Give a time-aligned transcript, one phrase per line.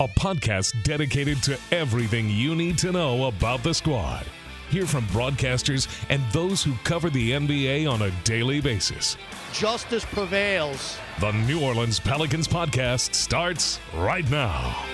[0.00, 4.26] a podcast dedicated to everything you need to know about the squad.
[4.68, 9.16] Hear from broadcasters and those who cover the NBA on a daily basis.
[9.52, 10.98] Justice prevails.
[11.20, 14.84] The New Orleans Pelicans podcast starts right now.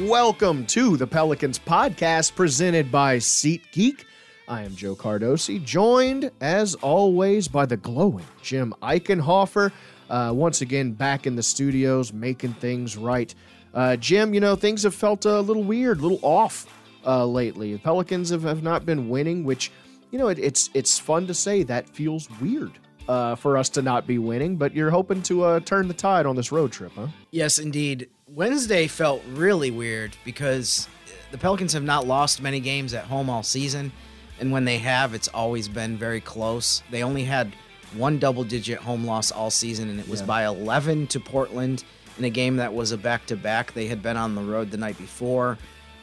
[0.00, 4.06] Welcome to the Pelicans podcast presented by SeatGeek.
[4.48, 9.70] I am Joe Cardosi, joined as always by the glowing Jim Eichenhofer.
[10.08, 13.34] Uh, once again, back in the studios, making things right.
[13.74, 16.66] Uh, Jim, you know, things have felt a little weird, a little off
[17.04, 17.72] uh, lately.
[17.72, 19.70] The Pelicans have, have not been winning, which,
[20.10, 22.72] you know, it, it's it's fun to say that feels weird
[23.08, 26.26] uh, for us to not be winning, but you're hoping to uh, turn the tide
[26.26, 27.08] on this road trip, huh?
[27.30, 28.08] Yes, indeed.
[28.28, 30.88] Wednesday felt really weird because
[31.30, 33.92] the Pelicans have not lost many games at home all season.
[34.38, 36.82] And when they have, it's always been very close.
[36.90, 37.54] They only had
[37.98, 40.26] one double digit home loss all season, and it was Yeah.
[40.26, 41.84] by 11 to Portland
[42.18, 43.74] in a game that was a back to back.
[43.74, 45.58] They had been on the road the night before.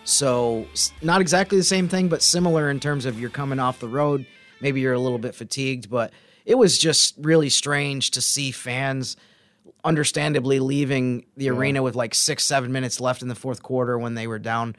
[0.06, 0.66] So,
[1.02, 4.26] not exactly the same thing, but similar in terms of you're coming off the road.
[4.60, 6.12] Maybe you're a little bit fatigued, but
[6.46, 9.16] it was just really strange to see fans
[9.86, 14.14] understandably leaving the arena with like six, seven minutes left in the fourth quarter when
[14.16, 14.76] they were down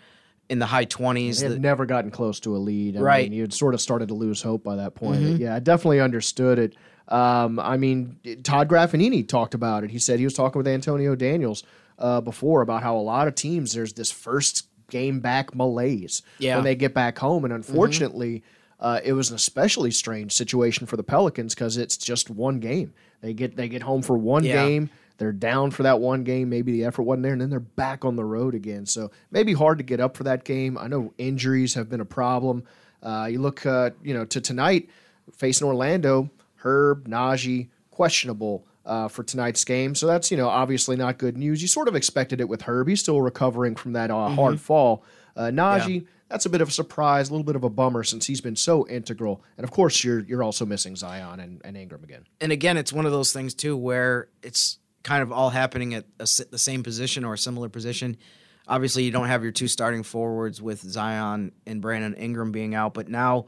[0.48, 1.40] in the high 20s.
[1.40, 2.96] They The- never gotten close to a lead.
[2.96, 3.30] I Right.
[3.30, 5.22] Mean, you'd sort of started to lose hope by that point.
[5.22, 5.42] Mm-hmm.
[5.42, 6.74] Yeah, I definitely understood it.
[7.08, 9.90] Um, I mean, Todd Graffagnini talked about it.
[9.90, 11.62] He said he was talking with Antonio Daniels
[11.98, 16.56] uh, before about how a lot of teams there's this first game back malaise Yeah.
[16.56, 18.42] when they get back home, and unfortunately,
[18.80, 22.92] uh, it was an especially strange situation for the Pelicans because it's just one game.
[23.20, 24.66] They get they get home for one Yeah.
[24.66, 24.90] game.
[25.16, 26.48] They're down for that one game.
[26.48, 28.84] Maybe the effort wasn't there, and then they're back on the road again.
[28.84, 30.76] So maybe hard to get up for that game.
[30.76, 32.64] I know injuries have been a problem.
[33.02, 34.88] Uh, you look, uh, you know, to tonight
[35.32, 36.28] facing Orlando,
[36.64, 39.94] Herb Naji questionable uh, for tonight's game.
[39.94, 41.62] So that's you know obviously not good news.
[41.62, 42.88] You sort of expected it with Herb.
[42.88, 45.04] He's still recovering from that uh, hard fall.
[45.36, 46.06] Uh, Naji.
[46.30, 48.56] That's a bit of a surprise, a little bit of a bummer since he's been
[48.56, 49.44] so integral.
[49.56, 52.24] And of course, you're you're also missing Zion and, and Ingram again.
[52.40, 56.06] and again, it's one of those things too where it's kind of all happening at
[56.18, 58.16] a the same position or a similar position.
[58.66, 62.94] Obviously, you don't have your two starting forwards with Zion and Brandon Ingram being out,
[62.94, 63.44] but now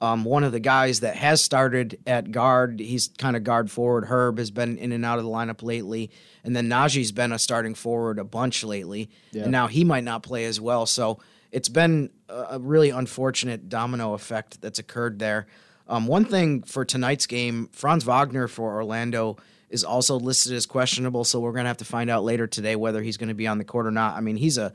[0.00, 4.04] um, one of the guys that has started at guard, he's kind of guard forward.
[4.04, 6.10] Herb has been in and out of the lineup lately,
[6.44, 9.08] and then Naji's been a starting forward a bunch lately,
[9.44, 10.84] and now he might not play as well.
[10.84, 11.18] So
[11.50, 15.46] it's been a really unfortunate domino effect that's occurred there.
[15.88, 19.38] Um, one thing for tonight's game, Franz Wagner for Orlando
[19.70, 23.02] is also listed as questionable, so we're gonna have to find out later today whether
[23.02, 24.16] he's going to be on the court or not.
[24.16, 24.72] I mean, he's a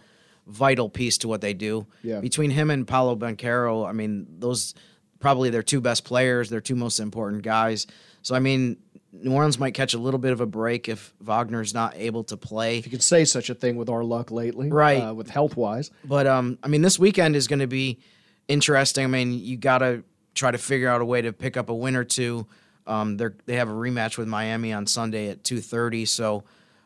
[0.48, 1.86] vital piece to what they do.
[2.04, 2.20] Yeah.
[2.20, 4.74] Between him and Paolo Banchero, I mean, those
[5.22, 7.88] probably their two best players, their two most important guys.
[8.22, 8.78] So I mean,
[9.14, 12.38] New Orleans might catch a little bit of a break if Wagner's not able to
[12.38, 12.78] play.
[12.78, 14.98] If you could say such a thing with our luck lately, Right.
[15.02, 18.00] Uh, with health wise, But um, I mean, this weekend is going to be
[18.48, 19.04] interesting.
[19.06, 20.04] I mean, you got to
[20.34, 22.48] try to figure out a way to pick up a win or two.
[22.88, 26.06] Um, they they have a rematch with Miami on Sunday at two thirty.
[26.06, 26.44] So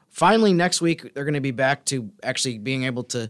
[0.10, 3.30] finally, next week they're going to be back to actually being able to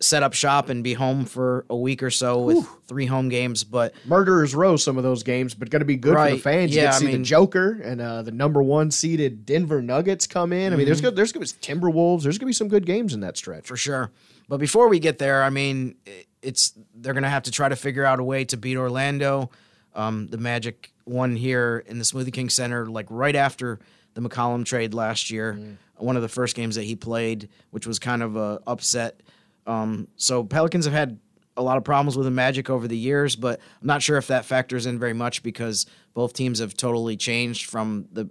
[0.00, 3.64] set up shop and be home for a week or so with three home games.
[3.64, 6.40] But murderers row some of those games, but going to be good for the Right.
[6.40, 6.72] fans.
[6.72, 9.46] You Yeah, get to I see mean- the Joker and uh, the number one seeded
[9.46, 10.72] Denver Nuggets come in.
[10.72, 11.06] I mean, there's Mm-hmm.
[11.06, 12.22] good, there's going to be Timberwolves.
[12.24, 13.66] There's going to be some good games in that stretch.
[13.66, 14.10] for sure.
[14.48, 15.94] But before we get there, I mean,
[16.42, 19.48] it's they're gonna have to try to figure out a way to beat Orlando.
[19.94, 23.78] Um, the Magic won here in the Smoothie King Center, like right after
[24.12, 25.58] the McCollum trade last year.
[25.96, 29.22] One of the first games that he played, which was kind of a upset.
[29.66, 31.18] Um, so Pelicans have had
[31.56, 34.26] a lot of problems with the Magic over the years, but I'm not sure if
[34.26, 38.28] that factors in very much because both teams have totally changed from the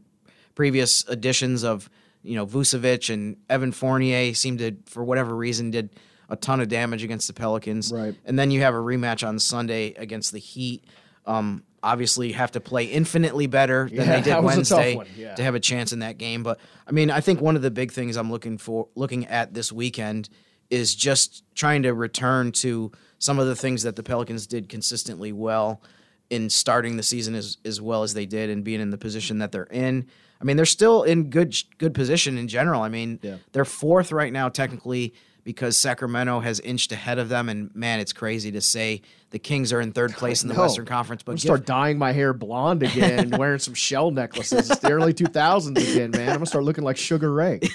[0.56, 1.90] previous editions of
[2.22, 5.90] you know Vucevic and Evan Fournier seemed to for whatever reason did
[6.30, 7.92] a ton of damage against the Pelicans.
[7.92, 8.16] Right.
[8.26, 10.84] And then you have a rematch on Sunday against the Heat.
[11.26, 15.36] Um, obviously have to play infinitely better than Yeah, they did Wednesday yeah.
[15.36, 16.42] to have a chance in that game.
[16.42, 19.54] But I mean, I think one of the big things I'm looking for looking at
[19.54, 20.30] this weekend
[20.74, 25.32] is just trying to return to some of the things that the Pelicans did consistently
[25.32, 25.82] well
[26.30, 29.38] in starting the season as as well as they did and being in the position
[29.40, 30.08] that they're in.
[30.42, 32.82] I mean, they're still in good good position in general.
[32.82, 33.38] I mean, Yeah.
[33.52, 35.14] they're fourth right now technically
[35.46, 39.72] because Sacramento has inched ahead of them and man, it's crazy to say the Kings
[39.74, 40.56] are in third place in the.
[40.56, 44.10] Western Conference, But I'm give- start dyeing my hair blonde again and wearing some shell
[44.12, 44.70] necklaces.
[44.72, 46.30] It's the early 2000s again, man.
[46.30, 47.60] I'm gonna start looking like Sugar Ray.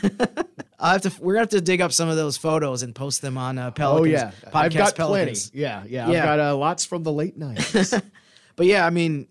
[0.81, 3.21] I'll have to we're gonna have to dig up some of those photos and post
[3.21, 4.07] them on uh, Pelicans.
[4.07, 5.51] oh yeah, podcast I've got Pelicans.
[5.51, 5.63] plenty.
[5.63, 6.19] Yeah, yeah, Yeah.
[6.19, 8.03] I've got uh, lots from the late 90s.
[8.57, 9.29] But yeah, I mean,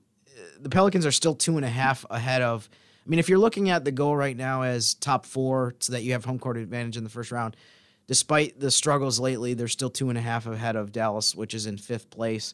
[0.57, 2.69] the Pelicans are still two and a half ahead of.
[3.05, 6.03] I mean, if you're looking at the goal right now as top four, so that
[6.03, 7.57] you have home court advantage in the first round,
[8.07, 11.65] despite the struggles lately, they're still two and a half ahead of Dallas, which is
[11.65, 12.53] in fifth place.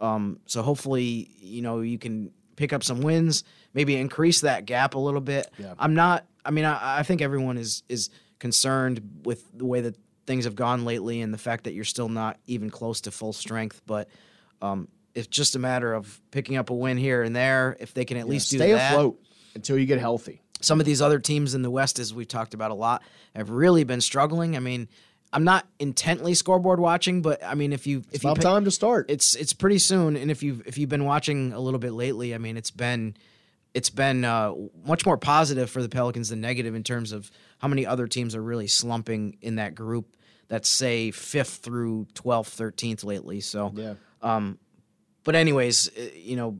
[0.00, 3.44] Um, so hopefully, you know, you can pick up some wins,
[3.74, 5.50] maybe increase that gap a little bit.
[5.58, 5.74] Yeah.
[5.78, 6.24] I'm not.
[6.46, 9.96] I mean, I, I think everyone is is concerned with the way that
[10.26, 13.32] things have gone lately and the fact that you're still not even close to full
[13.32, 13.80] strength.
[13.86, 14.08] But
[14.60, 17.76] um, it's just a matter of picking up a win here and there.
[17.80, 19.20] If they can at least do Stay that, afloat
[19.54, 20.42] until you get healthy.
[20.60, 23.02] some of these other teams in the West, as we've talked about a lot,
[23.34, 24.56] have really been struggling.
[24.56, 24.88] I mean,
[25.32, 28.42] I'm not intently scoreboard watching, but I mean, if you if It's you about pick-
[28.44, 29.10] time to start.
[29.10, 30.16] it's it's pretty soon.
[30.16, 33.16] And if you if you've been watching a little bit lately, I mean, it's been
[33.74, 34.54] it's been uh,
[34.86, 38.34] much more positive for the Pelicans than negative in terms of how many other teams
[38.34, 40.16] are really slumping in that group.
[40.48, 43.40] That's say fifth through twelfth, thirteenth lately.
[43.40, 43.94] So yeah.
[44.22, 44.58] um,
[45.24, 46.58] but anyways, uh, you know,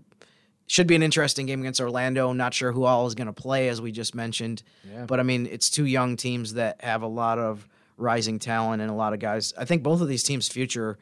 [0.67, 2.33] should be an interesting game against Orlando.
[2.33, 4.63] Not sure who all is going to play, as we just mentioned.
[4.91, 5.05] Yeah.
[5.07, 8.91] But I mean, it's two young teams that have a lot of rising talent and
[8.91, 9.55] a lot of guys.
[9.57, 10.99] I think both of these teams' future,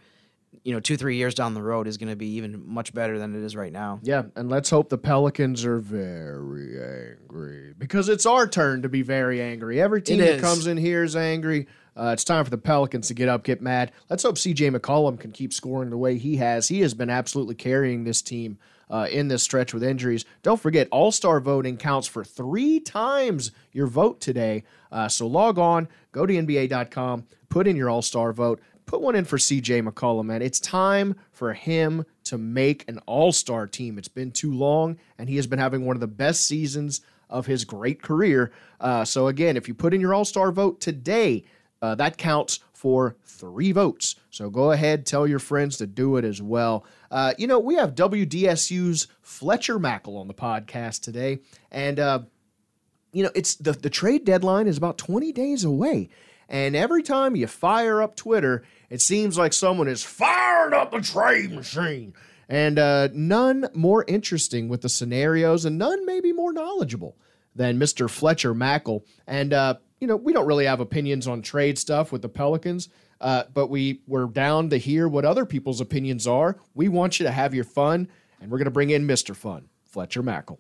[0.62, 3.19] you know, two three years down the road is going to be even much better
[3.19, 4.01] than it is right now.
[4.03, 9.03] Yeah, and let's hope the Pelicans are very angry because it's our turn to be
[9.03, 9.81] very angry.
[9.81, 11.67] Every team that comes in here is angry.
[11.97, 13.93] Uh, it's time for the Pelicans to get up, get mad.
[14.11, 16.69] Let's hope CJ McCollum can keep scoring the way he has.
[16.69, 18.59] He has been absolutely carrying this team
[18.91, 20.25] uh, in this stretch with injuries.
[20.43, 24.65] Don't forget, All Star voting counts for three times your vote today.
[24.91, 29.14] Uh, so log on, go to NBA.com, put in your All Star vote put one
[29.14, 30.43] in for CJ McCollum, man.
[30.43, 33.98] It's time for him to make an all star team.
[33.98, 37.00] It's been too long, and he has been having one of the best seasons
[37.31, 38.53] of his great career.
[38.81, 41.44] Uh, so, again, if you put in your all star vote today,
[41.82, 44.17] uh, that counts for three votes.
[44.31, 46.84] So go ahead, tell your friends to do it as well.
[47.10, 52.20] Uh, you know, we have WDSU's Fletcher Mackel on the podcast today, and uh,
[53.12, 56.08] you know, it's the the trade deadline is about 20 days away.
[56.48, 61.01] And every time you fire up Twitter, it seems like someone is fired up the
[61.01, 62.15] trade machine.
[62.48, 67.17] And uh, none more interesting with the scenarios, and none maybe more knowledgeable
[67.55, 68.10] than Mr.
[68.10, 69.03] Fletcher Mackel.
[69.27, 72.89] And, uh, you know, we don't really have opinions on trade stuff with the Pelicans,
[73.20, 76.58] uh, but we, we're down to hear what other people's opinions are.
[76.74, 78.08] We want you to have your fun,
[78.41, 79.34] and we're going to bring in Mr.
[79.34, 80.58] Fun, Fletcher Mackel.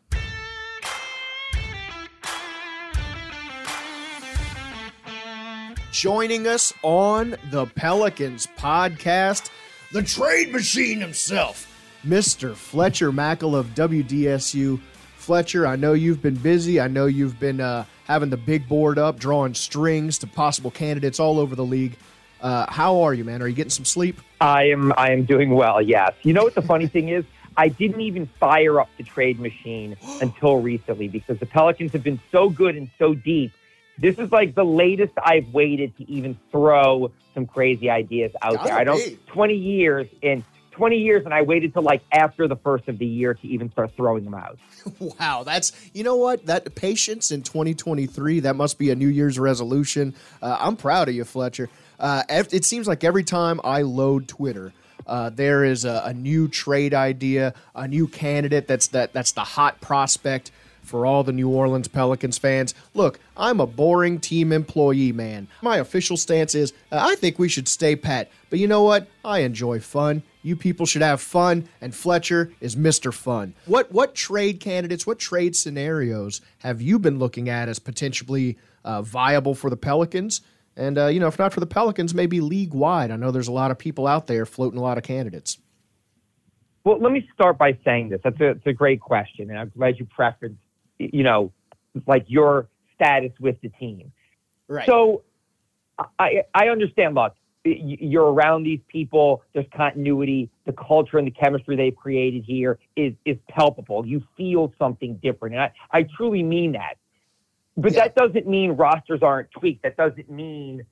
[5.94, 9.48] Joining us on the Pelicans podcast,
[9.92, 11.72] the trade machine himself,
[12.04, 12.56] Mr.
[12.56, 14.80] Fletcher Mackel of WDSU.
[15.14, 16.80] Fletcher, I know you've been busy.
[16.80, 21.20] I know you've been uh, having the big board up, drawing strings to possible candidates
[21.20, 21.96] all over the league.
[22.40, 23.40] Uh, how are you, man?
[23.40, 24.20] Are you getting some sleep?
[24.40, 25.80] I am I am doing well.
[25.80, 26.12] Yes.
[26.24, 27.24] You know what the funny thing is?
[27.56, 32.20] I didn't even fire up the trade machine until recently because the Pelicans have been
[32.32, 33.52] so good and so deep.
[33.98, 38.68] This is like the latest I've waited to even throw some crazy ideas out Gotta
[38.68, 38.78] there.
[38.78, 39.18] I don't be.
[39.26, 43.06] 20 years in 20 years and I waited till like after the first of the
[43.06, 44.58] year to even start throwing them out.
[44.98, 48.40] Wow, that's you know what that patience in 2023.
[48.40, 50.14] That must be a New Year's resolution.
[50.42, 51.70] Uh, I'm proud of you, Fletcher.
[51.98, 54.72] Uh, it seems like every time I load Twitter,
[55.06, 58.66] uh, there is a, a new trade idea, a new candidate.
[58.66, 60.50] That's that that's the hot prospect
[60.84, 62.74] for all the New Orleans Pelicans fans.
[62.94, 65.48] Look, I'm a boring team employee, man.
[65.62, 68.30] My official stance is uh, I think we should stay pat.
[68.50, 69.08] But you know what?
[69.24, 70.22] I enjoy fun.
[70.42, 73.12] You people should have fun, and Fletcher is Mr.
[73.12, 73.54] Fun.
[73.66, 79.02] What what trade candidates, what trade scenarios have you been looking at as potentially uh,
[79.02, 80.42] viable for the Pelicans?
[80.76, 83.10] And uh, you know, if not for the Pelicans, maybe league wide.
[83.10, 85.58] I know there's a lot of people out there floating a lot of candidates.
[86.84, 88.20] Well, let me start by saying this.
[88.22, 90.56] That's a, it's a great question, and I'm glad you preferenced,
[90.98, 91.52] you know,
[92.06, 94.12] like your status with the team.
[94.68, 94.86] Right.
[94.86, 95.22] So,
[96.18, 97.14] I I understand.
[97.14, 97.34] Look,
[97.64, 99.42] you're around these people.
[99.52, 100.50] There's continuity.
[100.66, 104.04] The culture and the chemistry they've created here is is palpable.
[104.06, 106.96] You feel something different, and I I truly mean that.
[107.76, 108.04] But Yeah.
[108.04, 109.82] that doesn't mean rosters aren't tweaked.
[109.82, 110.84] That doesn't mean,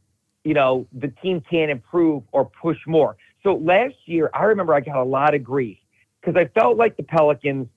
[0.44, 3.16] you know, the team can't improve or push more.
[3.42, 5.78] So last year, I remember I got a lot of grief
[6.21, 7.68] because I felt like the Pelicans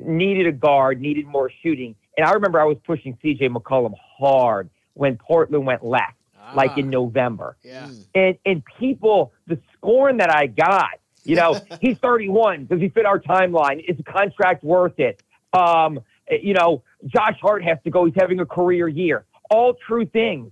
[0.00, 1.94] needed a guard, needed more shooting.
[2.16, 6.14] And I remember I was pushing CJ McCollum hard when Portland went left,
[6.54, 7.56] like in November.
[7.62, 7.88] yeah.
[8.14, 12.66] And and people, the scorn that I got, you know, he's 31.
[12.66, 13.84] Does he fit our timeline?
[13.86, 15.22] Is the contract worth it?
[15.52, 16.00] Um,
[16.30, 18.04] you know, Josh Hart has to go.
[18.04, 19.24] He's having a career year.
[19.50, 20.50] All true things.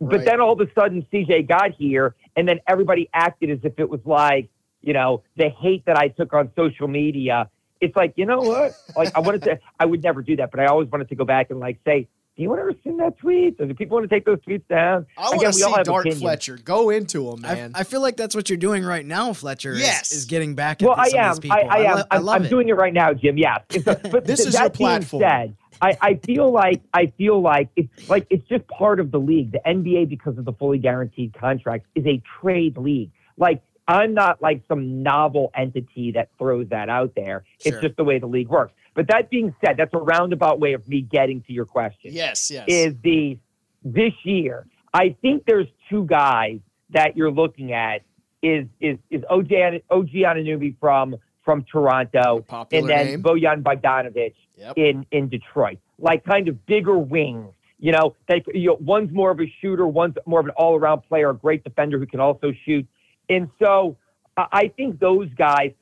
[0.00, 3.80] But then all of a sudden, CJ got here, and then everybody acted as if
[3.80, 4.48] it was like,
[4.80, 7.50] you know, the hate that I took on social media.
[7.80, 8.72] It's like, you know what?
[8.96, 11.24] Like, I wanted to, I would never do that, but I always wanted to go
[11.24, 13.60] back and like say, do you want to rescind that tweet?
[13.60, 15.06] Or do people want to take those tweets down?
[15.16, 16.22] I want Again, to we all see have Dart opinions.
[16.22, 17.72] Fletcher go into him, man.
[17.74, 19.74] I feel like that's what you're doing right now, Fletcher.
[19.74, 20.12] Yes.
[20.12, 21.30] is, getting back at Well, the- I some am.
[21.30, 21.56] of these people.
[21.56, 21.96] I, I am.
[21.96, 22.48] lo- I I'm, love I'm it.
[22.48, 23.38] doing it right now, Jim.
[23.38, 23.60] Yes.
[23.70, 25.20] It's a- but This is that your being platform.
[25.22, 29.18] Said, I, I feel like I feel like it's like it's just part of the
[29.20, 29.52] league.
[29.52, 33.10] The NBA, because of the fully guaranteed contracts, is a trade league.
[33.36, 37.44] Like I'm not like some novel entity that throws that out there.
[37.60, 37.72] Sure.
[37.72, 38.74] It's just the way the league works.
[38.94, 42.50] But that being said, that's a roundabout way of me getting to your question yes,
[42.50, 42.64] yes.
[42.68, 43.38] is the
[43.82, 44.66] this year.
[44.92, 48.02] I think there's two guys that you're looking at
[48.42, 49.52] is is is OG
[49.90, 53.22] OG Anunoby from from Toronto and then name.
[53.22, 54.74] Bojan Bogdanovic Yep.
[54.76, 55.78] in in Detroit.
[55.98, 57.52] Like kind of bigger wings.
[57.78, 60.74] You know, they you know, one's more of a shooter, one's more of an all
[60.74, 62.86] around player, a great defender who can also shoot.
[63.28, 63.96] And so
[64.36, 65.72] I think those guys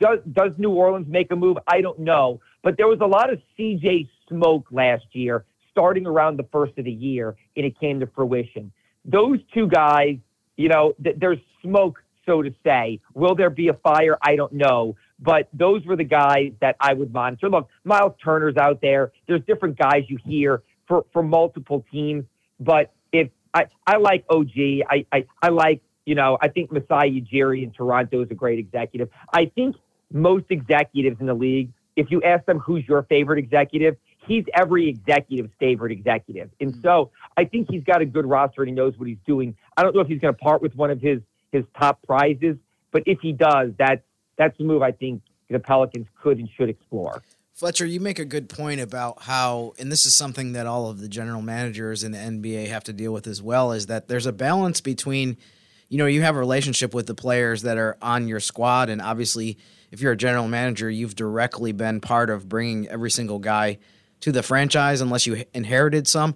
[0.00, 1.58] does does New Orleans make a move?
[1.68, 6.38] I don't know, but there was a lot of CJ smoke last year, starting around
[6.38, 8.72] the first of the year, and it came to fruition.
[9.04, 10.16] Those two guys,
[10.56, 13.00] you know, th- there's smoke, so to say.
[13.14, 14.16] Will there be a fire?
[14.22, 17.50] I don't know, but those were the guys that I would monitor.
[17.50, 19.12] Look, Miles Turner's out there.
[19.28, 22.24] There's different guys you hear for for multiple teams,
[22.60, 24.56] but if I I like OG,
[24.88, 28.58] I I, I like you know, I think Masai Ujiri in Toronto is a great
[28.58, 29.10] executive.
[29.32, 29.76] I think
[30.12, 33.96] most executives in the league, if you ask them who's your favorite executive,
[34.26, 36.50] he's every executive's favorite executive.
[36.60, 36.82] And mm-hmm.
[36.82, 39.56] so I think he's got a good roster and he knows what he's doing.
[39.76, 41.20] I don't know if he's going to part with one of his
[41.52, 42.56] his top prizes,
[42.90, 44.02] but if he does, that's
[44.36, 47.22] that's the move I think the Pelicans could and should explore.
[47.54, 51.00] Fletcher, you make a good point about how, and this is something that all of
[51.00, 54.26] the general managers in the NBA have to deal with as well, is that there's
[54.26, 55.38] a balance between,
[55.88, 59.00] you know, you have a relationship with the players that are on your squad, and
[59.00, 59.58] obviously,
[59.90, 63.78] if you're a general manager, you've directly been part of bringing every single guy
[64.20, 66.34] to the franchise, unless you inherited some.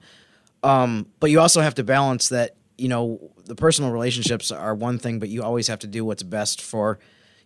[0.63, 4.99] Um, but you also have to balance that, you know, the personal relationships are one
[4.99, 6.99] thing, but you always have to do what's best for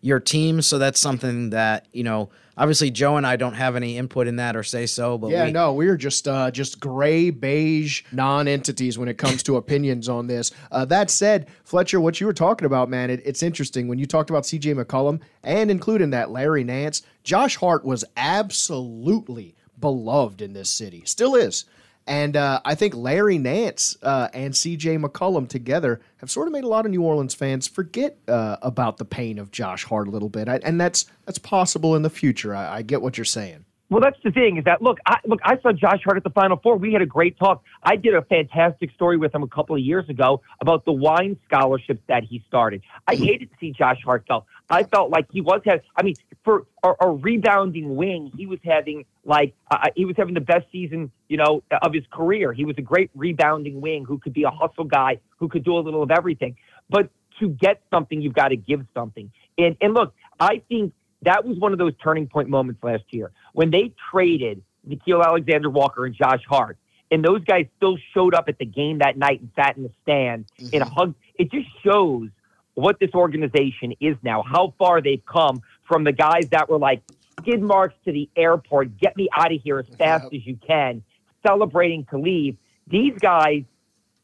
[0.05, 0.61] your team.
[0.61, 4.37] So that's something that, you know, obviously Joe and I don't have any input in
[4.37, 8.99] that or say so, but yeah, we, no, we're just uh, just gray beige non-entities
[8.99, 10.51] when it comes to opinions on this.
[10.71, 14.05] Uh, that said, Fletcher, what you were talking about, man, it, it's interesting when you
[14.05, 14.75] talked about C.J.
[14.75, 17.01] McCollum and including that Larry Nance.
[17.23, 21.65] Josh Hart was absolutely beloved in this city, still is.
[22.07, 24.99] And uh, I think Larry Nance uh, and C.J.
[24.99, 28.99] McCollum together have sort of made a lot of New Orleans fans forget uh, about
[28.99, 32.11] the pain of Josh Hart a little bit, I, and that's that's possible in the
[32.11, 32.55] future.
[32.55, 33.65] I, I get what you're saying.
[33.91, 36.31] Well, that's the thing is that look, I, look, I saw Josh Hart at the
[36.31, 36.79] Final Four.
[36.79, 37.63] We had a great talk.
[37.83, 41.37] I did a fantastic story with him a couple of years ago about the wine
[41.45, 42.83] scholarships that he started.
[43.07, 44.47] I hated to see Josh Hart go.
[44.71, 45.83] I felt like he was having.
[45.97, 46.15] I mean,
[46.45, 50.65] for a, a rebounding wing, he was having like uh, he was having the best
[50.73, 52.55] season, you know, of his career.
[52.55, 55.77] He was a great rebounding wing who could be a hustle guy who could do
[55.77, 56.57] a little of everything.
[56.89, 57.11] But
[57.41, 59.31] to get something, you've got to give something.
[59.59, 60.95] And and look, I think
[61.25, 65.71] that was one of those turning point moments last year when they traded Nickeil Alexander
[65.71, 66.79] Walker and Josh Hart.
[67.11, 69.91] And those guys still showed up at the game that night and sat in the
[70.03, 70.75] stand mm-hmm.
[70.75, 71.15] and hugged.
[71.37, 72.29] It just shows
[72.75, 77.03] what this organization is now, how far they've come from the guys that were like
[77.41, 80.41] skid marks to the airport, get me out of here as fast yep.
[80.41, 81.03] as you can,
[81.47, 82.57] celebrating to leave.
[82.87, 83.63] These guys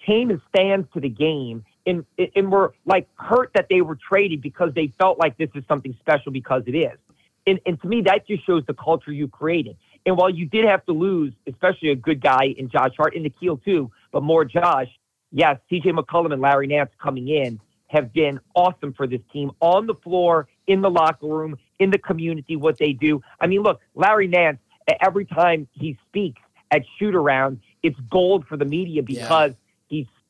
[0.04, 4.42] came as fans to the game and, and were like hurt that they were traded
[4.42, 6.98] because they felt like this is something special because it is.
[7.46, 9.76] And, and to me, that just shows the culture you created.
[10.06, 13.24] And while you did have to lose, especially a good guy in Josh Hart, in
[13.24, 14.88] Nickeil too, but more Josh,
[15.30, 19.86] yes, CJ McCollum and Larry Nance coming in have been awesome for this team on
[19.86, 23.20] the floor, in the locker room, in the community, what they do.
[23.40, 24.58] I mean, look, Larry Nance,
[25.00, 29.56] every time he speaks at shoot around, it's gold for the media because yeah.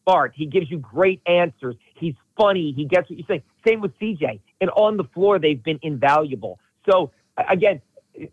[0.05, 0.33] Smart.
[0.35, 1.77] He gives you great answers.
[1.95, 2.73] He's funny.
[2.73, 3.43] He gets what you say.
[3.67, 4.41] Same with CJ.
[4.61, 6.59] And on the floor, they've been invaluable.
[6.89, 7.11] So
[7.49, 7.81] again,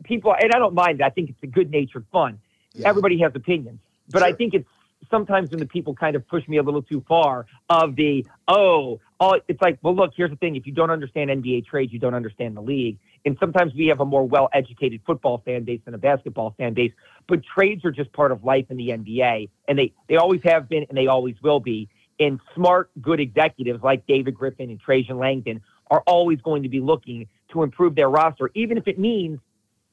[0.03, 1.01] people, and I don't mind.
[1.01, 2.39] I think it's a good natured fun.
[2.73, 2.89] Yeah.
[2.89, 4.27] Everybody has opinions, but sure.
[4.27, 4.67] I think it's
[5.09, 8.99] sometimes when the people kind of push me a little too far of the oh
[9.19, 10.55] oh it's like well look here's the thing.
[10.55, 12.97] If you don't understand NBA trades you don't understand the league.
[13.25, 16.73] And sometimes we have a more well educated football fan base than a basketball fan
[16.73, 16.93] base.
[17.27, 20.69] But trades are just part of life in the NBA and they they always have
[20.69, 21.89] been and they always will be.
[22.19, 25.61] And smart good executives like David Griffin and Trajan Langdon
[25.91, 29.39] are always going to be looking to improve their roster even if it means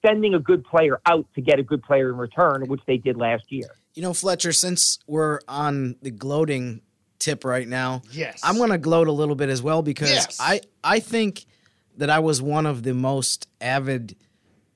[0.05, 3.17] sending a good player out to get a good player in return which they did
[3.17, 6.83] last year you know, Fletcher, since we're on the gloating
[7.19, 8.41] tip right now, yes.
[8.43, 10.37] I'm going to gloat a little bit as well because yes.
[10.41, 11.47] I, I think
[11.97, 14.17] that I was one of the most avid,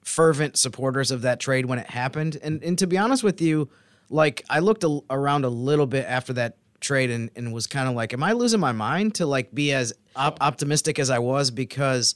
[0.04, 2.38] fervent supporters of that trade when it happened.
[2.42, 3.68] And, and to be honest with you,
[4.08, 7.88] like I looked a, around a little bit after that trade and, and was kind
[7.88, 11.18] of like, am I losing my mind to like be as op- optimistic as I
[11.18, 11.50] was?
[11.50, 12.14] Because,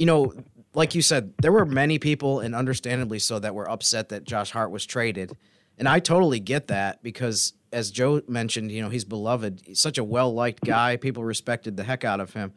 [0.00, 0.32] you know,
[0.72, 4.50] like you said, there were many people, and understandably so, that were upset that Josh
[4.50, 5.36] Hart was traded.
[5.76, 9.60] And I totally get that because, as Joe mentioned, you know, he's beloved.
[9.66, 10.96] He's such a well liked guy.
[10.96, 12.54] People respected the heck out of him.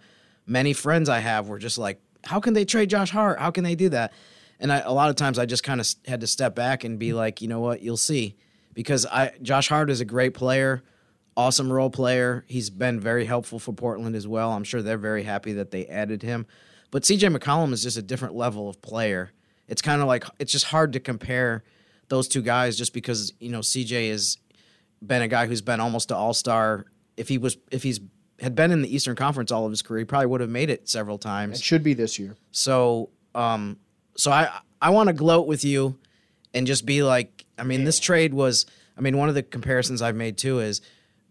[0.48, 3.40] Many friends I have were just like, how can they trade Josh Hart?
[3.40, 4.14] How can they do that?
[4.58, 6.98] And I, a lot of times I just kind of had to step back and
[6.98, 8.38] be like, you know what, you'll see.
[8.74, 10.82] Because I, Josh Hart is a great player,
[11.36, 12.46] awesome role player.
[12.48, 14.52] He's been very helpful for Portland as well.
[14.52, 16.46] I'm sure they're very happy that they added him.
[16.94, 19.32] But CJ McCollum is just a different level of player.
[19.68, 21.64] It's kind of like, it's just hard to compare
[22.08, 24.38] those two guys just because you know CJ has
[25.02, 26.86] been a guy who's been almost an all star.
[27.18, 28.00] If he was, if he's
[28.40, 30.70] had been in the Eastern Conference all of his career, he probably would have made
[30.70, 31.58] it several times.
[31.58, 32.38] It should be this year.
[32.52, 33.80] So, um,
[34.16, 35.98] so I I want to gloat with you
[36.54, 37.86] and just be like, I mean, yeah.
[37.88, 38.68] this trade was.
[38.96, 40.80] I mean, one of the comparisons I've made too is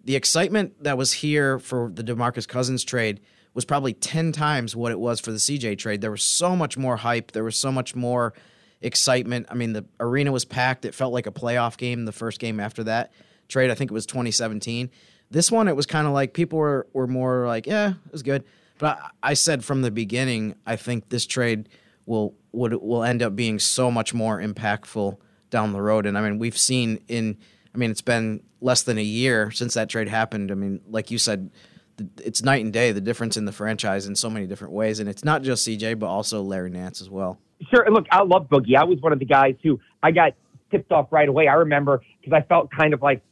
[0.02, 3.20] the excitement that was here for the DeMarcus Cousins trade
[3.54, 6.00] was probably 10 times what it was for the CJ trade.
[6.00, 7.32] There was so much more hype.
[7.32, 8.32] There was so much more
[8.80, 9.46] excitement.
[9.50, 10.84] I mean, the arena was packed.
[10.84, 12.04] It felt like a playoff game.
[12.04, 13.12] The first game after that
[13.48, 14.90] trade, I think it was 2017.
[15.30, 18.22] This one, it was kind of like people were were more like, yeah, it was
[18.22, 18.44] good.
[18.78, 21.68] But I, I said from the beginning, I think this trade
[22.06, 25.16] will would will end up being so much more impactful
[25.50, 26.06] down the road.
[26.06, 27.38] And I mean, we've seen in,
[27.74, 30.50] I mean, it's been less than a year since that trade happened.
[30.50, 31.50] I mean, like you said,
[32.22, 35.08] it's night and day the difference in the franchise in so many different ways, and
[35.08, 37.38] it's not just CJ, but also Larry Nance as well.
[37.70, 37.88] Sure.
[37.90, 38.76] Look, I love Boogie.
[38.76, 40.32] I was one of the guys who I got
[40.70, 41.48] tipped off right away.
[41.48, 43.22] I remember because I felt kind of like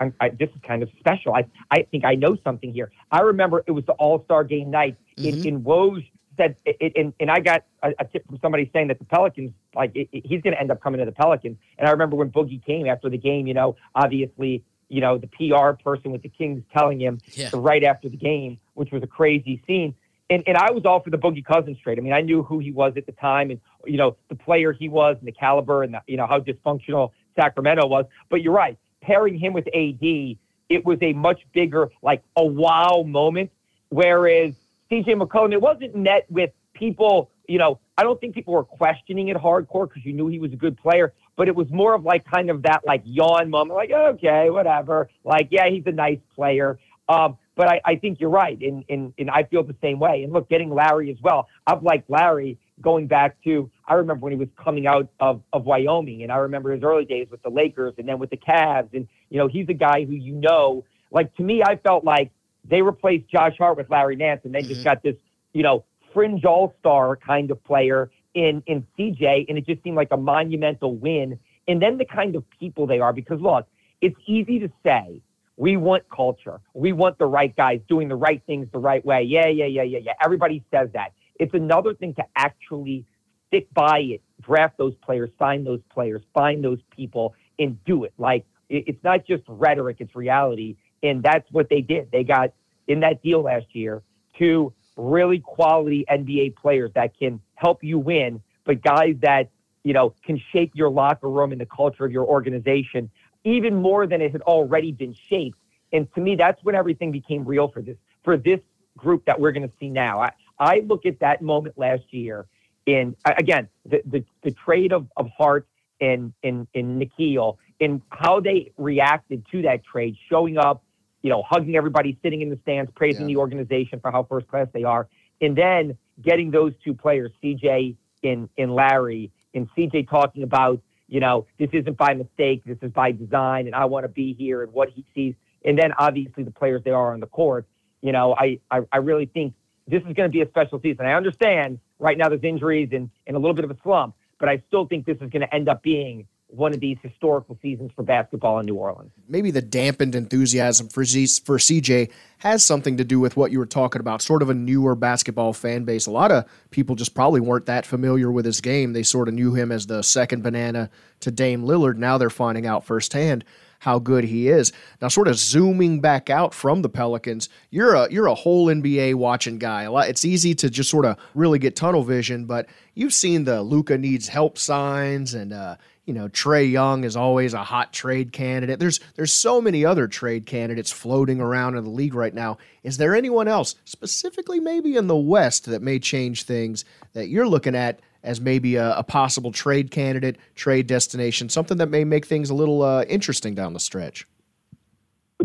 [0.00, 1.34] I, I, this is kind of special.
[1.34, 2.90] I I think I know something here.
[3.10, 5.40] I remember it was the All Star Game night mm-hmm.
[5.40, 6.04] in, in Woj
[6.36, 9.52] said it, and, and I got a, a, tip from somebody saying that the Pelicans,
[9.74, 11.56] like it, it, he's going to end up coming to the Pelicans.
[11.78, 15.28] And I remember when Boogie came after the game, you know, obviously, you know, the
[15.28, 17.50] PR person with the Kings telling him yeah.
[17.52, 19.94] right after the game, which was a crazy scene
[20.30, 21.98] and, and I was all for the Boogie Cousins trade.
[21.98, 24.72] I mean, I knew who he was at the time and, you know, the player
[24.72, 28.06] he was and the caliber and, the, you know, how dysfunctional Sacramento was.
[28.30, 28.78] But you're right.
[29.02, 33.50] Pairing him with AD, it was a much bigger, like a wow moment.
[33.90, 34.54] Whereas
[34.90, 39.28] CJ McCollum, it wasn't met with people, you know, I don't think people were questioning
[39.28, 42.04] it hardcore because you knew he was a good player, but it was more of
[42.04, 45.08] like kind of that like yawn moment, like, okay, whatever.
[45.24, 46.78] Like, yeah, he's a nice player.
[47.08, 50.22] Um, but I, I think you're right, and, and and I feel the same way.
[50.24, 51.48] And look, getting Larry as well.
[51.66, 55.64] I've liked Larry going back to I remember when he was coming out of, of
[55.64, 58.92] Wyoming, and I remember his early days with the Lakers, and then with the Cavs,
[58.92, 60.84] and you know he's a guy who you know.
[61.10, 62.32] Like to me, I felt like
[62.68, 64.68] they replaced Josh Hart with Larry Nance, and they mm-hmm.
[64.68, 65.16] just got this
[65.52, 69.96] you know fringe all star kind of player in in CJ, and it just seemed
[69.96, 71.38] like a monumental win.
[71.68, 73.66] And then the kind of people they are, because look,
[74.00, 75.22] it's easy to say
[75.56, 79.22] we want culture, we want the right guys doing the right things the right way.
[79.22, 80.12] Yeah, yeah, yeah, yeah, yeah.
[80.24, 81.12] Everybody says that.
[81.40, 83.06] It's another thing to actually
[83.48, 88.14] stick by it, draft those players, sign those players, find those people, and do it.
[88.18, 92.10] Like it's not just rhetoric; it's reality, and that's what they did.
[92.12, 92.52] They got
[92.88, 94.02] in that deal last year
[94.38, 99.50] two really quality NBA players that can help you win, but guys that,
[99.82, 103.10] you know, can shape your locker room and the culture of your organization
[103.44, 105.58] even more than it had already been shaped.
[105.92, 108.60] And to me, that's when everything became real for this for this
[108.96, 110.20] group that we're going to see now.
[110.20, 112.46] I, I look at that moment last year
[112.86, 115.66] in again the the, the trade of, of Hart
[116.00, 120.82] and and and Nickeil and how they reacted to that trade, showing up,
[121.24, 123.34] you know, hugging everybody, sitting in the stands, praising yeah.
[123.34, 125.08] the organization for how first class they are,
[125.40, 131.20] and then getting those two players, CJ and, and Larry, and CJ talking about, you
[131.20, 134.62] know, this isn't by mistake, this is by design, and I want to be here
[134.62, 135.34] and what he sees.
[135.64, 137.66] And then obviously the players they are on the court.
[138.02, 139.54] You know, I, I, I really think
[139.88, 141.06] this is going to be a special season.
[141.06, 144.50] I understand right now there's injuries and, and a little bit of a slump, but
[144.50, 147.90] I still think this is going to end up being one of these historical seasons
[147.94, 149.10] for basketball in New Orleans.
[149.28, 153.66] Maybe the dampened enthusiasm for for CJ has something to do with what you were
[153.66, 156.06] talking about, sort of a newer basketball fan base.
[156.06, 158.92] A lot of people just probably weren't that familiar with his game.
[158.92, 160.90] They sort of knew him as the second banana
[161.20, 161.96] to Dame Lillard.
[161.96, 163.44] Now they're finding out firsthand
[163.84, 164.72] how good he is.
[165.02, 169.14] Now, sort of zooming back out from the Pelicans, you're a you're a whole NBA
[169.16, 169.86] watching guy.
[169.88, 173.62] Lot, It's easy to just sort of really get tunnel vision, but you've seen the
[173.62, 178.32] Luka needs help signs and uh, you know, Trae Young is always a hot trade
[178.32, 178.78] candidate.
[178.78, 182.58] There's there's so many other trade candidates floating around in the league right now.
[182.82, 187.48] Is there anyone else, specifically maybe in the West, that may change things that you're
[187.48, 192.26] looking at as maybe a, a possible trade candidate, trade destination, something that may make
[192.26, 194.26] things a little uh, interesting down the stretch?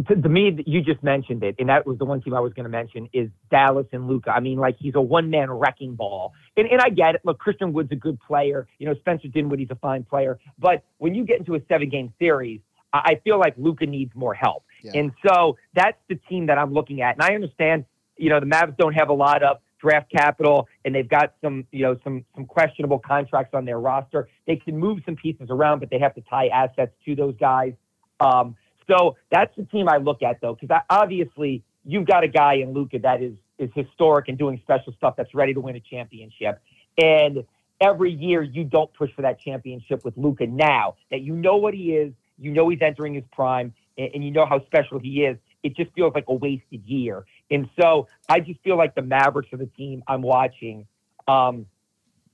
[0.07, 2.39] To, to, me, that you just mentioned it, and that was the one team I
[2.39, 4.31] was going to mention is Dallas and Luka.
[4.31, 7.21] I mean, like he's a one man wrecking ball, and and I get it.
[7.25, 8.67] Look, Christian Wood's a good player.
[8.77, 12.13] You know, Spencer Dinwiddie's a fine player, but when you get into a seven game
[12.17, 12.61] series,
[12.93, 14.91] I, I feel like Luka needs more help, yeah.
[14.95, 17.15] and so that's the team that I'm looking at.
[17.15, 17.85] And I understand,
[18.15, 21.65] you know, the Mavs don't have a lot of draft capital and they've got some
[21.71, 25.79] you know some some questionable contracts on their roster they can move some pieces around
[25.79, 27.71] but they have to tie assets to those guys
[28.19, 28.57] um,
[28.89, 32.73] so that's the team I look at though, because obviously you've got a guy in
[32.73, 36.61] Luka that is is historic and doing special stuff that's ready to win a championship.
[36.97, 37.43] And
[37.81, 41.73] every year you don't push for that championship with Luka now that you know what
[41.73, 45.25] he is, you know he's entering his prime, and, and you know how special he
[45.25, 45.37] is.
[45.61, 47.25] It just feels like a wasted year.
[47.51, 50.87] And so I just feel like the Mavericks are the team I'm watching.
[51.27, 51.65] Um,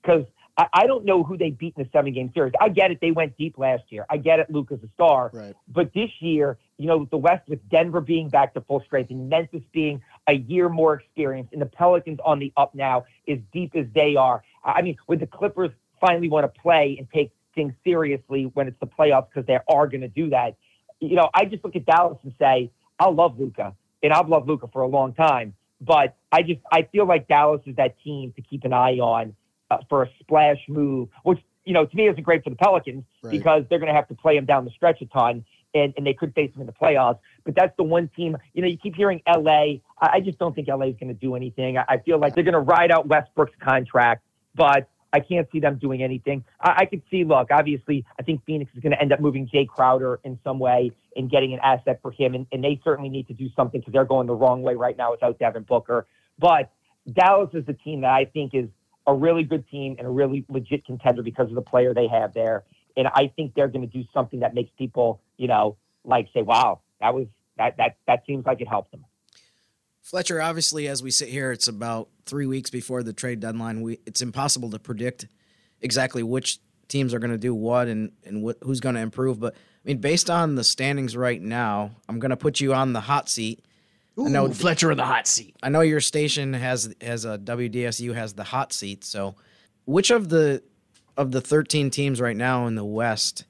[0.04, 0.26] because
[0.58, 2.54] I, I don't know who they beat in the seven game series.
[2.60, 3.00] I get it.
[3.02, 4.06] They went deep last year.
[4.10, 4.50] I get it.
[4.50, 5.32] Luka's a star.
[5.34, 5.56] Right.
[5.68, 9.30] But this year, you know, the West with Denver being back to full strength and
[9.30, 13.76] Memphis being a year more experienced and the Pelicans on the up now, as deep
[13.76, 14.44] as they are.
[14.64, 18.80] I mean, when the Clippers finally want to play and take things seriously when it's
[18.80, 20.56] the playoffs because they are going to do that.
[21.00, 24.48] You know, I just look at Dallas and say, I love Luka and I've loved
[24.48, 25.56] Luka for a long time.
[25.82, 29.36] But I just I feel like Dallas is that team to keep an eye on
[29.72, 33.04] uh, for a splash move, which you know to me isn't great for the Pelicans
[33.22, 33.32] right.
[33.32, 36.06] because they're going to have to play him down the stretch a ton, and, and
[36.06, 37.20] they could face him in the playoffs.
[37.44, 38.38] But that's the one team.
[38.54, 39.80] You know, you keep hearing LA.
[40.00, 41.78] I, I just don't think LA is going to do anything.
[41.78, 44.24] I, I feel like they're going to ride out Westbrook's contract,
[44.56, 46.44] but I can't see them doing anything.
[46.60, 49.48] I, I could see, look, obviously, I think Phoenix is going to end up moving
[49.48, 53.10] Jae Crowder in some way and getting an asset for him, and, and they certainly
[53.10, 56.06] need to do something because they're going the wrong way right now without Devin Booker.
[56.38, 56.70] But
[57.12, 58.68] Dallas is the team that I think is
[59.08, 62.34] a really good team and a really legit contender because of the player they have
[62.34, 62.64] there.
[62.98, 66.42] And I think they're going to do something that makes people, you know, like say,
[66.42, 69.06] "Wow, that was that that that seems like it helped them."
[70.02, 73.82] Fletcher, obviously, as we sit here, it's about three weeks before the trade deadline.
[73.82, 75.28] We it's impossible to predict
[75.82, 79.40] exactly which teams are going to do what and and wh- who's going to improve.
[79.40, 82.94] But I mean, based on the standings right now, I'm going to put you on
[82.94, 83.66] the hot seat
[84.18, 85.56] Ooh, I know Fletcher in the hot seat.
[85.62, 89.04] I know your station has has a WDSU has the hot seat.
[89.04, 89.36] So,
[89.86, 90.64] which of the
[91.18, 93.46] of the 13 teams right now in the West,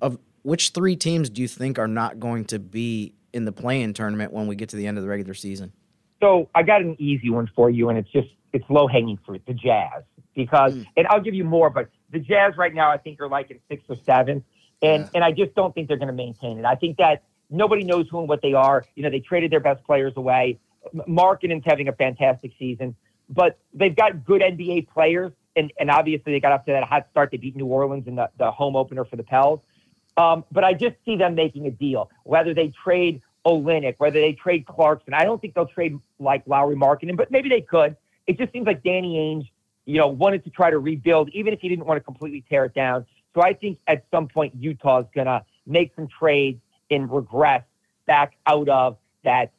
[0.00, 3.94] of which three teams do you think are not going to be in the play-in
[3.94, 5.72] tournament when we get to the end of the regular season?
[6.20, 9.42] So I got an easy one for you, and it's just it's low hanging fruit.
[9.46, 10.04] The Jazz.
[10.34, 10.82] because, hmm.
[10.96, 13.58] and I'll give you more, but the Jazz right now, I think are like in
[13.68, 14.44] six or seven.
[14.82, 16.64] And, and I just don't think they're going to maintain it.
[16.66, 17.22] I think that
[17.54, 18.84] nobody knows who and what they are.
[18.94, 20.58] You know, they traded their best players away.
[20.92, 22.94] M- Markkanen's having a fantastic season,
[23.28, 25.32] but they've got good NBA players.
[25.56, 27.30] And, and obviously they got off to that hot start.
[27.30, 29.60] They beat New Orleans in the, the home opener for the Pels.
[30.16, 34.32] Um, but I just see them making a deal, whether they trade Olynyk, whether they
[34.32, 35.14] trade Clarkson.
[35.14, 37.96] I don't think they'll trade like Lauri Markkanen, but maybe they could.
[38.26, 39.50] It just seems like Danny Ainge,
[39.86, 42.64] you know, wanted to try to rebuild, even if he didn't want to completely tear
[42.64, 43.06] it down.
[43.34, 47.62] So I think at some point Utah is going to make some trades and regress
[48.06, 49.52] back out of that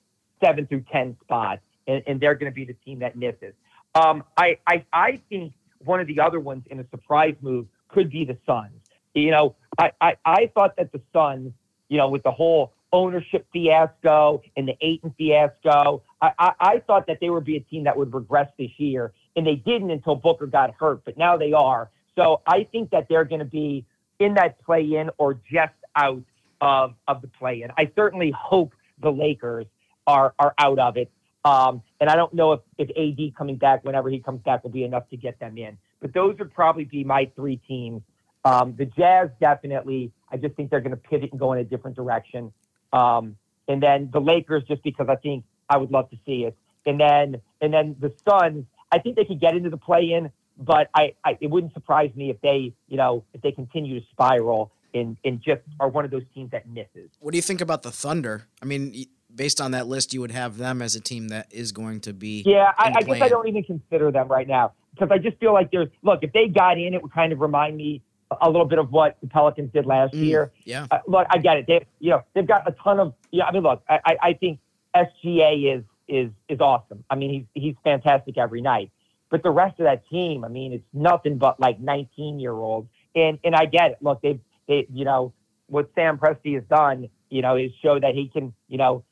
[0.43, 1.59] seven through 10 spot.
[1.87, 3.53] And, and they're going to be the team that misses.
[3.93, 8.09] Um, I, I, I think one of the other ones in a surprise move could
[8.09, 8.73] be the Suns.
[9.13, 11.53] You know, I, I, I thought that the Suns,
[11.87, 17.07] you know, with the whole ownership fiasco and the Ayton fiasco, I, I, I thought
[17.07, 19.13] that they would be a team that would regress this year.
[19.35, 21.89] And they didn't until Booker got hurt, but now they are.
[22.15, 23.85] So I think that they're going to be
[24.19, 26.23] in that play in or just out
[26.61, 27.71] of, of the play in.
[27.77, 29.65] I certainly hope the Lakers
[30.07, 31.11] are, are out of it.
[31.43, 34.71] Um, and I don't know if, if AD coming back, whenever he comes back, will
[34.71, 35.77] be enough to get them in.
[36.01, 38.01] But those would probably be my three teams.
[38.43, 40.11] Um, the Jazz, definitely.
[40.31, 42.51] I just think they're going to pivot and go in a different direction.
[42.93, 43.35] Um,
[43.67, 46.55] and then the Lakers, just because I think I would love to see it.
[46.85, 50.31] And then and then the Suns, I think they could get into the play in,
[50.57, 54.05] but I, I it wouldn't surprise me if they, you know, if they continue to
[54.11, 57.11] spiral and and just are one of those teams that misses.
[57.19, 58.47] What do you think about the Thunder?
[58.61, 61.71] I mean, based on that list, you would have them as a team that is
[61.71, 62.43] going to be.
[62.45, 65.53] Yeah, I, I guess I don't even consider them right now because I just feel
[65.53, 68.01] like there's look if they got in, it would kind of remind me
[68.41, 70.51] a little bit of what the Pelicans did last Mm, year.
[70.63, 70.87] Yeah.
[70.89, 71.67] Uh, look, I get it.
[71.67, 73.13] They, you know, they've got a ton of.
[73.31, 74.59] Yeah, I mean, look, I, I- think
[74.95, 77.03] SGA is is is awesome.
[77.09, 78.91] I mean, he's he's fantastic every night.
[79.29, 82.87] But the rest of that team, I mean, it's nothing but like 19 year olds.
[83.15, 83.97] And and I get it.
[84.01, 85.33] Look, they you know
[85.67, 89.03] what Sam Presti has done, you know, is show that he can you know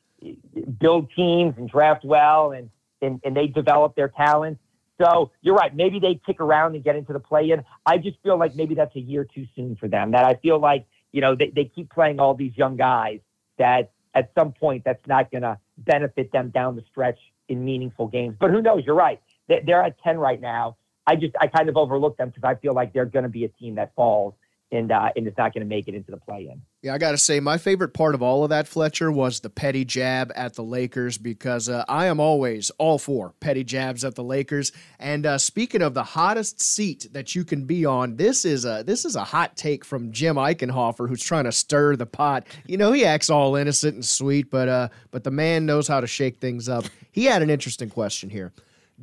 [0.80, 2.70] build teams and draft well, and
[3.02, 4.58] and and they develop their talent.
[5.00, 5.74] So you're right.
[5.74, 7.64] Maybe they kick around and get into the play in.
[7.84, 10.12] I just feel like maybe that's a year too soon for them.
[10.12, 13.18] That I feel like, you know, they, they keep playing all these young guys
[13.58, 18.06] that at some point that's not going to benefit them down the stretch in meaningful
[18.06, 18.36] games.
[18.38, 18.84] But who knows?
[18.86, 19.20] You're right.
[19.48, 20.76] They- They're at 10 right now.
[21.06, 23.44] I just, I kind of overlook them because I feel like they're going to be
[23.44, 24.34] a team that falls
[24.72, 26.60] and, uh, and it's not going to make it into the play in.
[26.82, 29.48] Yeah, I got to say, my favorite part of all of that, Fletcher, was the
[29.48, 34.16] petty jab at the Lakers because uh, I am always all for petty jabs at
[34.16, 34.72] the Lakers.
[34.98, 38.82] And uh, speaking of the hottest seat that you can be on, this is a
[38.84, 42.46] this is a hot take from Jim Eichenhofer, who's trying to stir the pot.
[42.66, 46.00] You know, he acts all innocent and sweet, but uh, but the man knows how
[46.00, 46.84] to shake things up.
[47.12, 48.52] He had an interesting question here.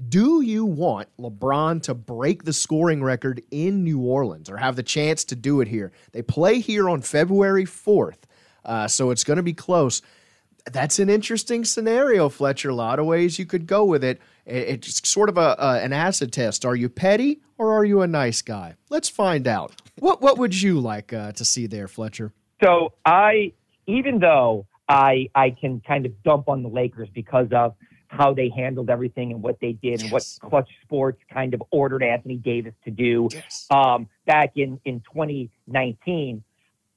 [0.09, 4.83] Do you want LeBron to break the scoring record in New Orleans or have the
[4.83, 5.91] chance to do it here?
[6.13, 8.19] They play here on February 4th,
[8.63, 10.01] uh, so it's going to be close.
[10.71, 12.69] That's an interesting scenario, Fletcher.
[12.69, 14.21] A lot of ways you could go with it.
[14.45, 16.63] It- It's sort of a, uh, an acid test.
[16.65, 18.75] Are you petty or are you a nice guy?
[18.89, 19.73] Let's find out.
[19.99, 22.31] What what would you like uh, to see there, Fletcher?
[22.63, 23.51] So I,
[23.87, 27.75] even though I, I can kind of dump on the Lakers because of
[28.11, 32.03] how they handled everything and what they did and what Clutch Sports kind of ordered
[32.03, 33.67] Anthony Davis to do Yes.
[33.71, 36.43] um, back in, in 2019,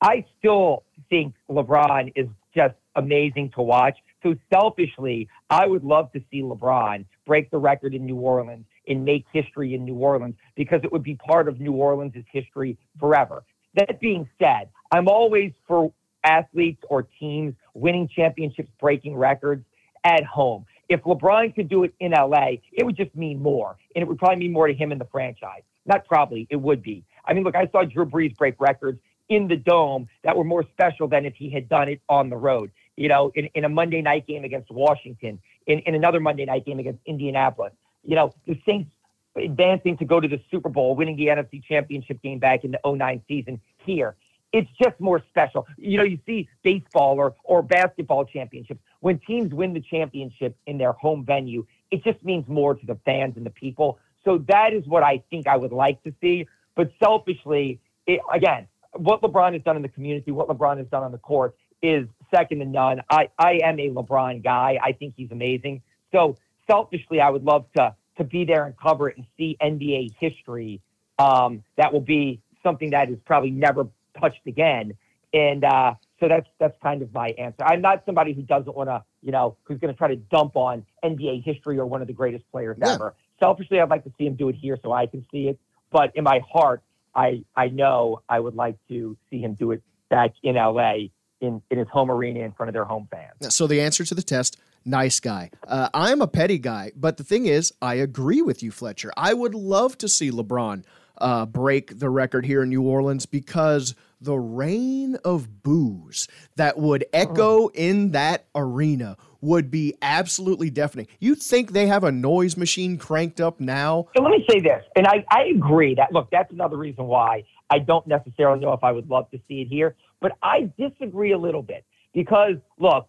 [0.00, 3.96] I still think LeBron is just amazing to watch.
[4.22, 9.04] So selfishly, I would love to see LeBron break the record in New Orleans and
[9.04, 13.44] make history in New Orleans because it would be part of New Orleans' history forever.
[13.74, 15.92] That being said, I'm always for
[16.24, 19.64] athletes or teams winning championships, breaking records
[20.04, 20.66] at home.
[20.88, 23.76] If LeBron could do it in LA, it would just mean more.
[23.94, 25.62] And it would probably mean more to him and the franchise.
[25.86, 27.04] Not probably, it would be.
[27.24, 30.64] I mean, look, I saw Drew Brees break records in the dome that were more
[30.72, 32.70] special than if he had done it on the road.
[32.96, 36.64] You know, in, in a Monday night game against Washington, in, in another Monday night
[36.64, 37.72] game against Indianapolis.
[38.04, 38.90] You know, the Saints
[39.36, 42.80] advancing to go to the Super Bowl, winning the NFC Championship game back in the
[42.84, 44.14] 09 season here.
[44.52, 45.66] It's just more special.
[45.76, 48.80] You know, you see baseball or, or basketball championships.
[49.04, 52.94] When teams win the championship in their home venue, it just means more to the
[53.04, 53.98] fans and the people.
[54.24, 56.46] So that is what I think I would like to see.
[56.74, 61.02] But selfishly, it, again, what LeBron has done in the community, what LeBron has done
[61.02, 63.02] on the court is second to none.
[63.10, 64.78] I, I am a LeBron guy.
[64.82, 65.82] I think he's amazing.
[66.10, 70.14] So selfishly, I would love to to be there and cover it and see NBA
[70.18, 70.80] history.
[71.18, 73.86] Um, that will be something that is probably never
[74.18, 74.94] touched again.
[75.34, 77.64] And uh, so that's that's kind of my answer.
[77.64, 80.56] I'm not somebody who doesn't want to, you know, who's going to try to dump
[80.56, 82.94] on NBA history or one of the greatest players Yeah.
[82.94, 83.14] ever.
[83.40, 85.58] selfishly, I'd like to see him do it here so I can see it.
[85.90, 86.82] But in my heart,
[87.14, 90.94] I I know I would like to see him do it back in LA
[91.40, 93.54] in, in his home arena in front of their home fans.
[93.54, 95.50] So the answer to the test nice guy.
[95.66, 99.12] Uh, I'm a petty guy, but the thing is, I agree with you, Fletcher.
[99.16, 100.84] I would love to see LeBron
[101.18, 107.04] uh, break the record here in New Orleans because the rain of boos that would
[107.12, 111.06] echo in that arena would be absolutely deafening.
[111.20, 114.08] You'd think they have a noise machine cranked up now?
[114.16, 117.44] So let me say this, and I, I agree that look, that's another reason why
[117.68, 121.32] I don't necessarily know if I would love to see it here, but I disagree
[121.32, 123.06] a little bit because look,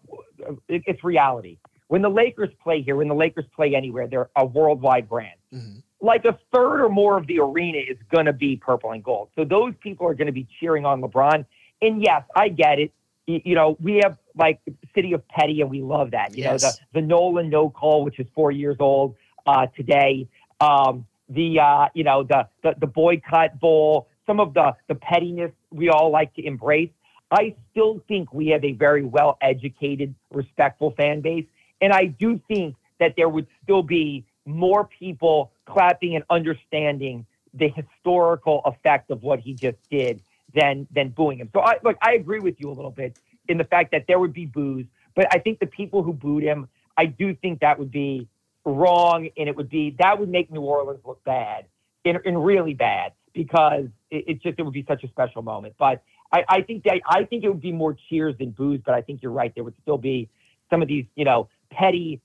[0.68, 1.58] it, it's reality.
[1.88, 5.38] When the Lakers play here, when the Lakers play anywhere, they're a worldwide brand.
[5.54, 5.78] Mm-hmm.
[6.00, 9.30] Like a third or more of the arena is going to be purple and gold.
[9.34, 11.46] So those people are going to be cheering on LeBron.
[11.80, 12.92] And yes, I get it.
[13.26, 14.60] You, you know, we have like
[14.94, 16.36] City of Petty, and we love that.
[16.36, 16.62] You yes.
[16.62, 20.28] know, the, the NOLA no call, which is four years old uh, today.
[20.60, 25.50] Um, the uh, you know the, the the boycott bowl, some of the the pettiness
[25.70, 26.90] we all like to embrace.
[27.30, 31.46] I still think we have a very well educated, respectful fan base.
[31.80, 37.68] And I do think that there would still be more people clapping and understanding the
[37.68, 40.20] historical effect of what he just did
[40.54, 41.50] than than booing him.
[41.52, 44.18] So I look, I agree with you a little bit in the fact that there
[44.18, 47.78] would be boos, but I think the people who booed him, I do think that
[47.78, 48.28] would be
[48.64, 51.66] wrong, and it would be that would make New Orleans look bad
[52.04, 55.74] and, and really bad because it, it just it would be such a special moment.
[55.78, 56.02] But
[56.32, 59.02] I, I think that I think it would be more cheers than boos, but I
[59.02, 59.54] think you're right.
[59.54, 60.28] There would still be
[60.70, 62.20] some of these, you know, petty,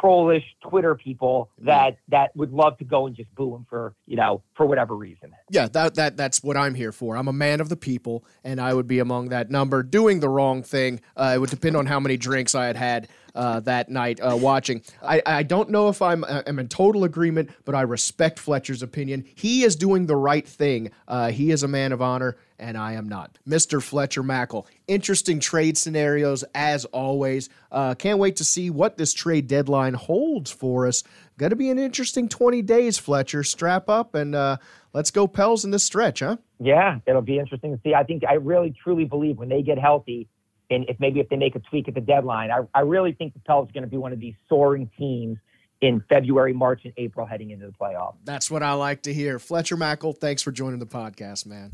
[0.00, 1.66] trollish Twitter people mm-hmm.
[1.66, 4.96] that that would love to go and just boo him for you know for whatever
[4.96, 5.32] reason.
[5.50, 7.16] Yeah, that that that's what I'm here for.
[7.16, 10.28] I'm a man of the people, and I would be among that number doing the
[10.28, 11.00] wrong thing.
[11.16, 14.36] Uh, it would depend on how many drinks I had had uh, that night uh,
[14.36, 14.82] watching.
[15.02, 19.24] I, I don't know if I'm I'm in total agreement, but I respect Fletcher's opinion.
[19.34, 20.90] He is doing the right thing.
[21.06, 23.38] Uh, he is a man of honor, and I am not.
[23.48, 23.82] Mr.
[23.82, 24.66] Fletcher Mackel.
[24.86, 27.48] Interesting trade scenarios as always.
[27.72, 31.02] Uh, can't wait to see what this trade deadline holds for us.
[31.38, 33.42] Going to be an interesting 20 days, Fletcher.
[33.42, 34.58] Strap up and uh,
[34.92, 36.36] let's go Pels in this stretch, huh?
[36.58, 37.94] Yeah, it'll be interesting to see.
[37.94, 40.28] I think I really truly believe when they get healthy,
[40.70, 43.34] and if maybe if they make a tweak at the deadline, I, I really think
[43.34, 45.38] the Pels are going to be one of these soaring teams
[45.80, 48.16] in February, March, and April heading into the playoffs.
[48.24, 49.38] That's what I like to hear.
[49.38, 51.70] Fletcher Mackel, thanks for joining the podcast, man.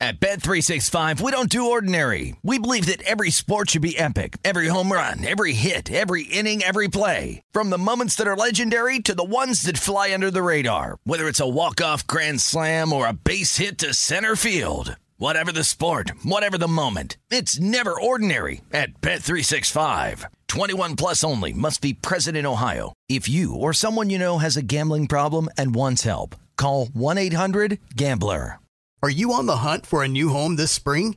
[0.00, 2.36] At Bet365, we don't do ordinary.
[2.42, 4.36] We believe that every sport should be epic.
[4.44, 7.40] Every home run, every hit, every inning, every play.
[7.52, 10.98] From the moments that are legendary to the ones that fly under the radar.
[11.04, 14.96] Whether it's a walk-off grand slam or a base hit to center field.
[15.16, 20.24] Whatever the sport, whatever the moment, it's never ordinary at Bet365.
[20.48, 22.92] 21 plus only must be present in Ohio.
[23.08, 28.58] If you or someone you know has a gambling problem and wants help, call 1-800-GAMBLER.
[29.04, 31.16] Are you on the hunt for a new home this spring?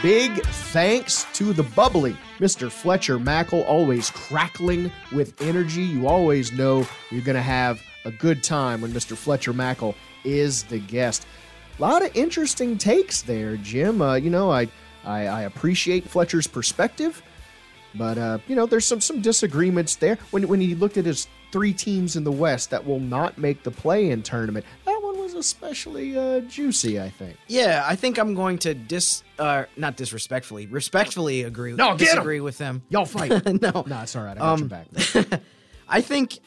[0.00, 2.70] Big thanks to the bubbly Mr.
[2.70, 5.82] Fletcher Mackel, always crackling with energy.
[5.82, 9.16] You always know you're going to have a good time when Mr.
[9.16, 11.26] Fletcher Mackel is the guest.
[11.76, 14.00] A lot of interesting takes there, Jim.
[14.00, 14.68] Uh, you know, I,
[15.04, 17.20] I, I appreciate Fletcher's perspective,
[17.96, 20.16] but uh, you know, there's some some disagreements there.
[20.30, 23.64] When when he looked at his three teams in the West that will not make
[23.64, 24.64] the play-in tournament,
[25.34, 27.00] especially uh, juicy.
[27.00, 27.36] I think.
[27.46, 31.72] Yeah, I think I'm going to dis, uh, not disrespectfully, respectfully agree.
[31.72, 32.82] No, disagree with them.
[32.88, 33.30] Y'all fight.
[33.62, 34.36] no, no, it's all right.
[34.36, 34.68] I got um, your
[35.24, 35.40] back.
[35.88, 36.38] I think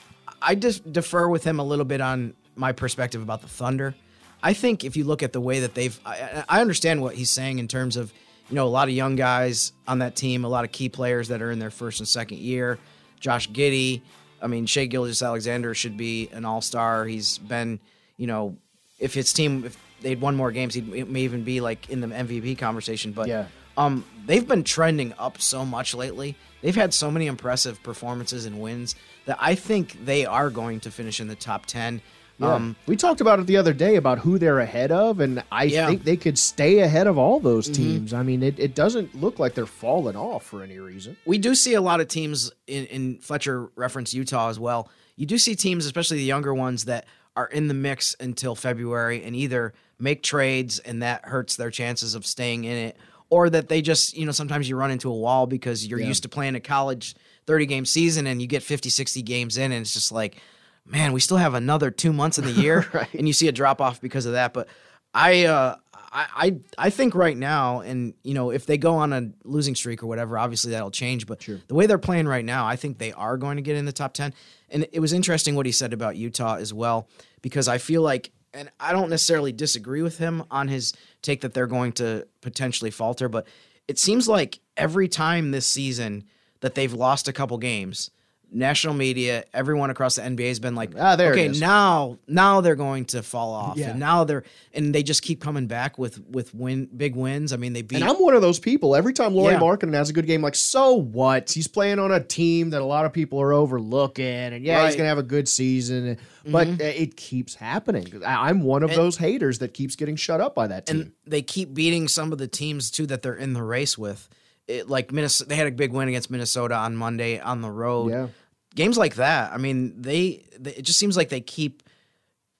[0.41, 3.95] I just defer with him a little bit on my perspective about the Thunder.
[4.43, 7.29] I think if you look at the way that they've, I, I understand what he's
[7.29, 8.11] saying in terms of,
[8.49, 11.27] you know, a lot of young guys on that team, a lot of key players
[11.27, 12.79] that are in their first and second year.
[13.19, 14.01] Josh Giddey,
[14.41, 17.05] I mean, Shai Gilgeous-Alexander should be an all star.
[17.05, 17.79] He's been,
[18.17, 18.57] you know,
[19.01, 22.07] if his team if they'd won more games, he may even be like in the
[22.07, 23.11] MVP conversation.
[23.11, 23.47] But yeah.
[23.75, 26.37] um, they've been trending up so much lately.
[26.61, 28.95] They've had so many impressive performances and wins
[29.25, 32.01] that I think they are going to finish in the top ten.
[32.37, 32.55] Yeah.
[32.55, 35.65] Um, we talked about it the other day about who they're ahead of, and I
[35.65, 35.87] yeah.
[35.87, 37.83] think they could stay ahead of all those mm-hmm.
[37.83, 38.11] teams.
[38.11, 38.19] Mm-hmm.
[38.19, 41.17] I mean, it, it doesn't look like they're falling off for any reason.
[41.25, 44.89] We do see a lot of teams in, in Fletcher reference Utah as well.
[45.17, 49.23] You do see teams, especially the younger ones, that are in the mix until February
[49.23, 52.97] and either make trades and that hurts their chances of staying in it,
[53.29, 56.07] or that they just, you know, sometimes you run into a wall because you're Yeah.
[56.07, 57.15] used to playing a college
[57.47, 60.37] 30 game season and you get 50, 60 games in and it's just like,
[60.85, 62.85] man, we still have another two months in the year.
[62.93, 63.13] Right.
[63.13, 64.53] And you see a drop off because of that.
[64.53, 64.67] But
[65.13, 65.75] I, uh,
[66.13, 69.75] I, I I think right now, and you know, if they go on a losing
[69.75, 71.25] streak or whatever, obviously that'll change.
[71.25, 73.85] But the way they're playing right now, I think they are going to get in
[73.85, 74.33] the top ten.
[74.71, 77.07] And it was interesting what he said about Utah as well,
[77.41, 81.53] because I feel like, and I don't necessarily disagree with him on his take that
[81.53, 83.47] they're going to potentially falter, but
[83.87, 86.23] it seems like every time this season
[86.61, 88.11] that they've lost a couple games,
[88.53, 92.75] national media, everyone across the NBA has been like, Ah, there okay, now now they're
[92.75, 93.91] going to fall off, Yeah.
[93.91, 94.43] and now they're
[94.73, 97.53] and they just keep coming back with with win big wins.
[97.53, 98.01] I mean, they beat.
[98.01, 98.95] And I'm one of those people.
[98.95, 99.59] Every time Lauri Yeah.
[99.59, 101.49] Markkanen has a good game, like, so what?
[101.49, 104.83] He's playing on a team that a lot of people are overlooking, and yeah, he's
[104.83, 104.89] Right.
[104.91, 104.97] Mm-hmm.
[104.97, 106.17] gonna have a good season.
[106.45, 108.21] But uh, it keeps happening.
[108.25, 111.01] I'm one of And- those haters that keeps getting shut up by that team.
[111.01, 114.27] and they keep beating some of the teams too that they're in the race with.
[114.67, 118.11] It, like Minnesota, they had a big win against Minnesota on Monday on the road.
[118.11, 118.27] yeah,
[118.75, 121.83] Games like that, I mean, they, they it just seems like they keep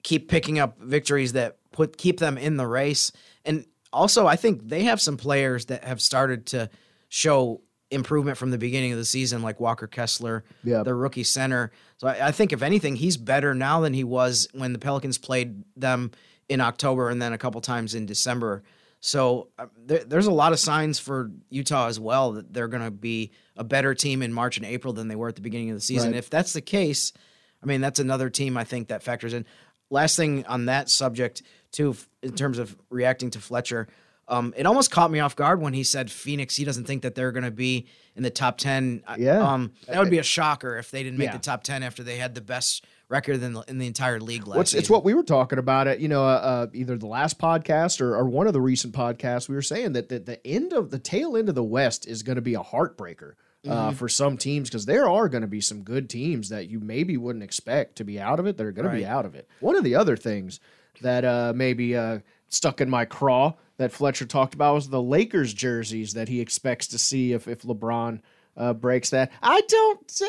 [0.02, 3.12] keep picking up victories that put keep them in the race.
[3.44, 6.68] And also, I think they have some players that have started to
[7.08, 7.60] show
[7.90, 10.82] improvement from the beginning of the season, like Walker Kessler, Yeah.
[10.82, 11.70] their rookie center.
[11.98, 15.18] So I, I think if anything, he's better now than he was when the Pelicans
[15.18, 16.10] played them
[16.48, 18.62] in October and then a couple times in December.
[19.04, 22.84] So uh, there, there's a lot of signs for Utah as well that they're going
[22.84, 25.70] to be a better team in March and April than they were at the beginning
[25.70, 26.12] of the season.
[26.12, 26.18] Right.
[26.18, 27.12] If that's the case,
[27.60, 29.44] I mean that's another team I think that factors in.
[29.90, 31.42] Last thing on that subject
[31.72, 33.88] too, in terms of reacting to Fletcher,
[34.28, 36.54] um, it almost caught me off guard when he said Phoenix.
[36.54, 39.02] He doesn't think that they're going to be in the top ten.
[39.04, 39.40] Uh, Yeah.
[39.40, 41.32] um, that would be a shocker if they didn't make Yeah.
[41.38, 44.46] the top ten after they had the best record in the, in the entire league
[44.46, 47.06] last What's, it's what we were talking about it, you know, uh, uh, either the
[47.06, 49.48] last podcast or, or one of the recent podcasts.
[49.48, 52.22] We were saying that the, the end of the tail end of the West is
[52.22, 53.96] going to be a heartbreaker uh, Mm-hmm.
[53.96, 57.16] for some teams because there are going to be some good teams that you maybe
[57.16, 59.46] wouldn't expect to be out of it that are going to be out of it.
[59.60, 60.58] One of the other things
[61.00, 65.54] that uh, maybe uh, stuck in my craw that Fletcher talked about was the Lakers
[65.54, 68.20] jerseys that he expects to see if if LeBron
[68.56, 69.30] uh, breaks that.
[69.40, 70.22] I don't.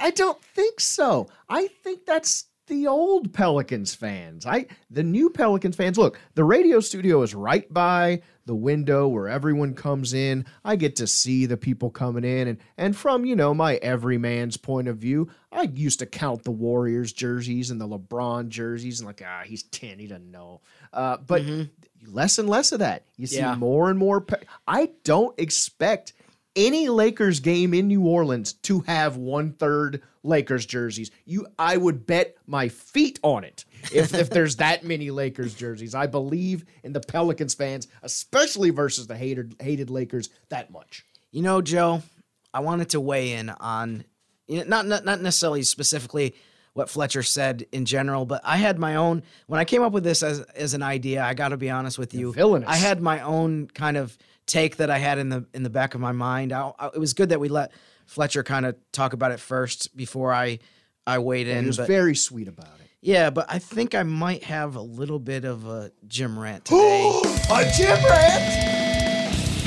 [0.00, 1.28] I don't think so.
[1.48, 4.46] I think that's the old Pelicans fans.
[4.46, 5.98] I the new Pelicans fans.
[5.98, 10.46] Look, the radio studio is right by the window where everyone comes in.
[10.64, 14.56] I get to see the people coming in and and from, you know, my everyman's
[14.56, 19.06] point of view, I used to count the Warriors jerseys and the LeBron jerseys and
[19.06, 20.62] like, ah, he's 10, he doesn't know.
[20.92, 21.42] Uh, but
[22.06, 23.04] less and less of that.
[23.16, 23.56] You see Yeah.
[23.56, 26.14] more and more pe- I don't expect
[26.56, 31.10] any Lakers game in New Orleans to have one third Lakers jerseys.
[31.24, 35.94] You, I would bet my feet on it if, if there's that many Lakers jerseys.
[35.94, 41.04] I believe in the Pelicans fans, especially versus the hated hated Lakers, that much.
[41.30, 42.02] You know, Joe,
[42.52, 44.04] I wanted to weigh in on
[44.46, 46.34] you know, not, not not necessarily specifically
[46.74, 50.04] what Fletcher said in general, but I had my own when I came up with
[50.04, 51.22] this as as an idea.
[51.22, 52.32] I got to be honest with you.
[52.66, 54.16] I had my own kind of
[54.46, 56.52] take that I had in the in the back of my mind.
[56.52, 57.72] I, I- it was good that we let
[58.06, 60.58] Fletcher kind of talk about it first before I
[61.06, 61.60] I weighed in.
[61.62, 62.88] He was but- very sweet about it.
[63.00, 67.20] yeah, but I think I might have a little bit of a Jim rant today.
[67.50, 69.64] a Jim Rant!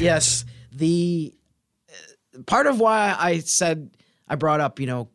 [0.00, 1.32] Yes, the
[2.46, 3.90] part of why I said
[4.28, 5.08] I brought up, you know,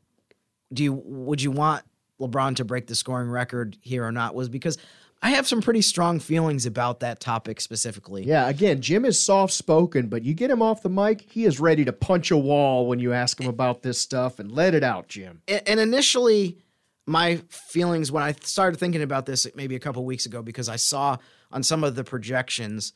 [0.71, 1.83] do you would you want
[2.19, 4.77] LeBron to break the scoring record here or not was because
[5.21, 8.23] I have some pretty strong feelings about that topic specifically.
[8.23, 11.59] Yeah, again, Jim is soft spoken, but you get him off the mic, he is
[11.59, 14.83] ready to punch a wall when you ask him about this stuff and let it
[14.83, 15.41] out, Jim.
[15.47, 16.59] And initially
[17.07, 20.75] my feelings when I started thinking about this maybe a couple weeks ago because I
[20.75, 21.17] saw
[21.51, 22.93] on some of the projections,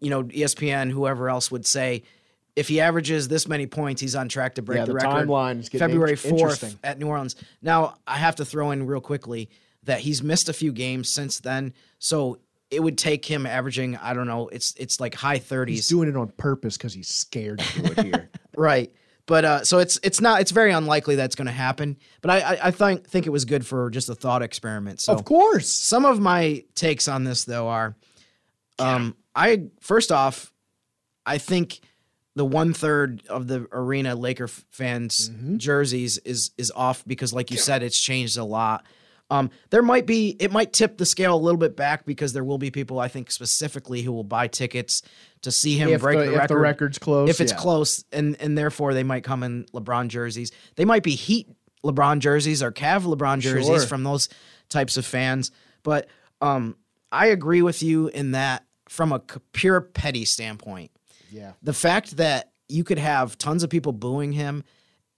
[0.00, 2.02] you know, ESPN, whoever else would say
[2.58, 5.28] if he averages this many points, he's on track to break Yeah, the, the record.
[5.28, 7.36] timeline is February fourth at New Orleans.
[7.62, 9.48] Now I have to throw in real quickly
[9.84, 12.38] that he's missed a few games since then, so
[12.70, 15.76] it would take him averaging I don't know, it's it's like high thirties.
[15.76, 18.30] He's doing it on purpose because he's scared to do it here.
[18.56, 18.92] Right.
[19.26, 21.96] But uh, so it's it's not it's very unlikely that's going to happen.
[22.22, 25.00] But I I, I think think it was good for just a thought experiment.
[25.00, 25.68] So of course.
[25.68, 27.94] some of my takes on this though are,
[28.80, 30.52] um, I first off,
[31.24, 31.80] I think
[32.38, 37.56] the one third of the arena Laker fans jerseys is is off because like you
[37.58, 38.86] said it's changed a lot.
[39.30, 42.44] Um, there might be it might tip the scale a little bit back because there
[42.44, 45.02] will be people I think specifically who will buy tickets
[45.42, 46.60] to see him If break the- the, if the record.
[46.62, 47.58] record's close, if it's yeah.
[47.58, 50.50] close, and and therefore they might come in LeBron jerseys.
[50.76, 51.46] They might be Heat
[51.84, 53.80] LeBron jerseys or Cav LeBron jerseys Sure.
[53.86, 54.28] from those
[54.70, 55.50] types of fans.
[55.82, 56.08] But
[56.40, 56.76] um,
[57.12, 59.18] I agree with you in that from a
[59.52, 60.90] pure petty standpoint
[61.30, 61.52] Yeah.
[61.62, 64.64] the fact that you could have tons of people booing him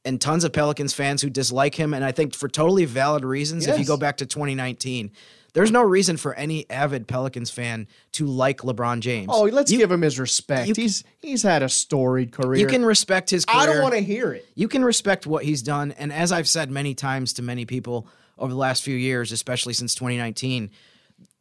[0.04, 3.66] and tons of Pelicans fans who dislike him, and I think for totally valid reasons.
[3.66, 5.10] If you go back to 2019,
[5.52, 9.26] there's no reason for any avid Pelicans fan to like LeBron James.
[9.30, 10.68] Oh, let's You- give him his respect.
[10.68, 12.60] you- he's he's had a storied career.
[12.60, 13.44] You can respect his.
[13.44, 13.60] Career.
[13.62, 14.46] I don't want to hear it.
[14.54, 18.06] You can respect what he's done, and as I've said many times to many people
[18.38, 20.70] over the last few years, especially since 2019,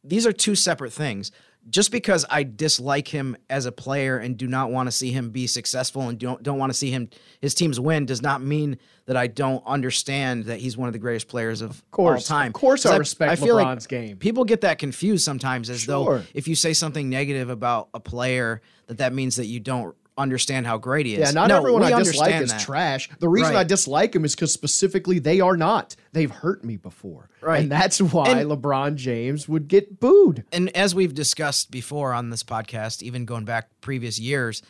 [0.04, 1.30] these are two separate things.
[1.68, 5.30] Just because I dislike him as a player and do not want to see him
[5.30, 8.78] be successful and don't don't want to see him his teams win does not mean
[9.06, 12.30] that I don't understand that he's one of the greatest players of, course.
[12.30, 12.48] all time.
[12.48, 14.16] Of course I respect I feel like LeBron's game.
[14.16, 16.18] People get that confused sometimes as Sure.
[16.18, 19.94] though if you say something negative about a player that that means that you don't
[20.20, 21.20] understand how great he is.
[21.20, 22.60] Yeah, not No, everyone I dislike is that.
[22.60, 23.08] trash.
[23.18, 23.60] The reason Right.
[23.60, 25.96] I dislike him is because specifically they are not.
[26.12, 27.28] They've hurt me before.
[27.40, 27.62] Right.
[27.62, 30.44] And that's why And- LeBron James would get booed.
[30.52, 34.62] and as we've discussed before on this podcast, even going back previous years,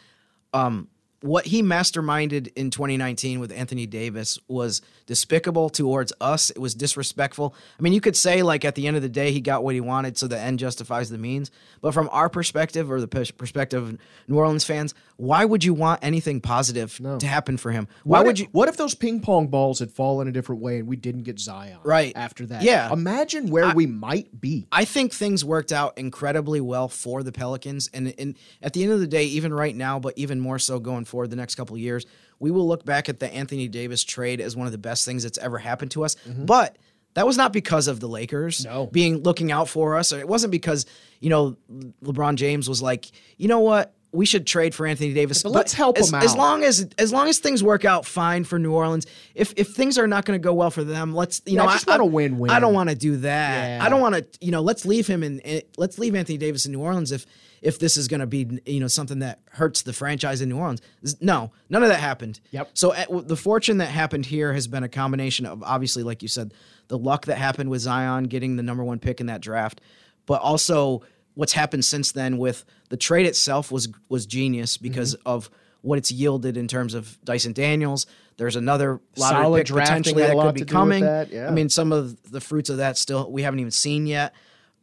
[0.55, 0.88] um,
[1.22, 6.50] what he masterminded in 2019 with Anthony Davis was despicable towards us.
[6.50, 7.54] It was disrespectful.
[7.78, 9.74] I mean, you could say like at the end of the day he got what
[9.74, 11.50] he wanted, so the end justifies the means.
[11.82, 13.98] But from our perspective, or the perspective of
[14.28, 17.88] New Orleans fans, why would you want anything positive to happen for him?
[18.04, 18.48] Why What would if, you?
[18.52, 21.38] What if those ping pong balls had fallen a different way and we didn't get
[21.38, 21.78] Zion?
[21.84, 22.14] Right.
[22.16, 22.62] After that.
[22.62, 22.90] Yeah.
[22.90, 24.66] Imagine where we might be.
[24.72, 27.90] I think things worked out incredibly well for the Pelicans.
[27.92, 30.78] And, and at the end of the day, even right now, but even more so
[30.78, 32.06] going forward the next couple of years,
[32.38, 35.22] we will look back at the Anthony Davis trade as one of the best things
[35.22, 36.16] that's ever happened to us.
[36.26, 36.46] Mm-hmm.
[36.46, 36.78] But
[37.14, 38.86] that was not because of the Lakers No.
[38.86, 40.12] being looking out for us.
[40.12, 40.86] Or it wasn't because,
[41.20, 41.56] you know,
[42.02, 43.94] LeBron James was like, you know what?
[44.12, 45.42] We should trade for Anthony Davis.
[45.44, 48.42] But let's help as, him As long as as long as things work out fine
[48.44, 49.06] for New Orleans,
[49.36, 51.68] if if things are not going to go well for them, let's you Yeah, know
[51.68, 52.50] I just I, want a I- win-win.
[52.50, 53.68] I don't want to do that.
[53.78, 53.84] Yeah.
[53.84, 56.66] I don't want to, you know, let's leave him in, in let's leave Anthony Davis
[56.66, 57.24] in New Orleans if
[57.62, 60.56] if this is going to be, you know, something that hurts the franchise in New
[60.56, 60.80] Orleans.
[61.20, 62.40] No, none of that happened.
[62.52, 62.70] Yep.
[62.74, 66.22] So uh, w- the fortune that happened here has been a combination of obviously, like
[66.22, 66.54] you said,
[66.88, 69.82] the luck that happened with Zion getting the number one pick in that draft,
[70.26, 71.02] but also
[71.41, 75.28] what's happened since then with the trade itself was was genius because Mm-hmm.
[75.28, 75.51] of
[75.82, 78.05] what it's yielded in terms of Dyson Daniels.
[78.36, 81.03] There's another lottery Solid pick potentially that could be to do with coming.
[81.03, 81.49] yeah.
[81.49, 84.34] I mean, some of the fruits of that still we haven't even seen yet.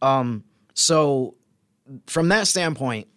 [0.01, 0.43] Um,
[0.73, 1.35] so
[2.07, 3.07] from that standpoint,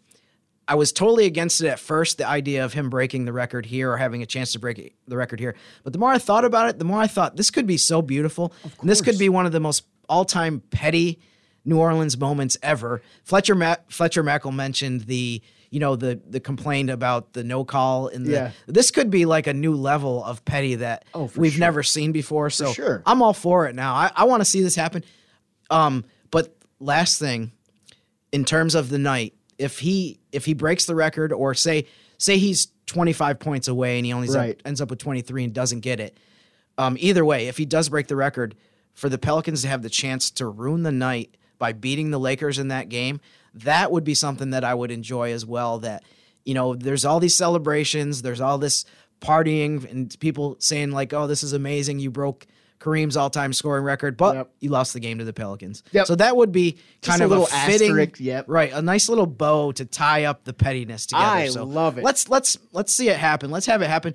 [0.68, 3.91] I was totally against it at first, the idea of him breaking the record here
[3.91, 5.55] or having a chance to break it- the record here.
[5.82, 8.03] But the more I thought about it, the more I thought this could be so
[8.03, 8.53] beautiful.
[8.80, 11.18] And this could be one of the most all-time petty
[11.64, 13.02] New Orleans moments ever.
[13.24, 18.08] Fletcher Ma- Fletcher Mackel mentioned the you know the the complaint about the no call
[18.08, 18.50] in the Yeah.
[18.66, 21.61] this could be like a new level of petty that Oh, we've sure.
[21.61, 22.50] never seen before.
[22.50, 23.02] So sure.
[23.06, 23.94] I'm all for it now.
[23.94, 25.04] I, I want to see this happen.
[25.70, 27.52] Um, but last thing,
[28.32, 31.86] in terms of the night, if he if he breaks the record or say
[32.18, 35.52] say he's 25 points away and he only ends up- ends up with 23 and
[35.54, 36.18] doesn't get it,
[36.78, 38.56] um, either way, if he does break the record,
[38.94, 42.58] for the Pelicans to have the chance to ruin the night by beating the Lakers
[42.58, 43.20] in that game,
[43.54, 45.78] that would be something that I would enjoy as well.
[45.78, 46.02] That
[46.44, 48.84] you know, there's all these celebrations, there's all this
[49.20, 52.00] partying, and people saying like, "Oh, this is amazing!
[52.00, 52.48] You broke."
[52.80, 54.50] Kareem's all-time scoring record, but Yep.
[54.61, 55.82] you lost the game to the Pelicans.
[55.92, 56.06] Yep.
[56.06, 58.46] So that would be kind a of little a fitting, asterisk, yep.
[58.48, 58.72] right?
[58.72, 61.26] A nice little bow to tie up the pettiness together.
[61.26, 62.04] I so love it.
[62.04, 63.50] Let's let's let's see it happen.
[63.50, 64.14] Let's have it happen.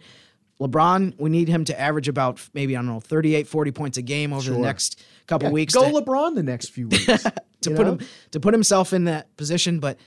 [0.59, 4.01] LeBron, we need him to average about maybe I don't know 38, 40 points a
[4.01, 5.73] game over the next couple Yeah, weeks.
[5.73, 7.05] Go to, LeBron the next few weeks.
[7.61, 7.93] to put know?
[7.93, 7.99] him
[8.32, 9.97] to put himself in that position, but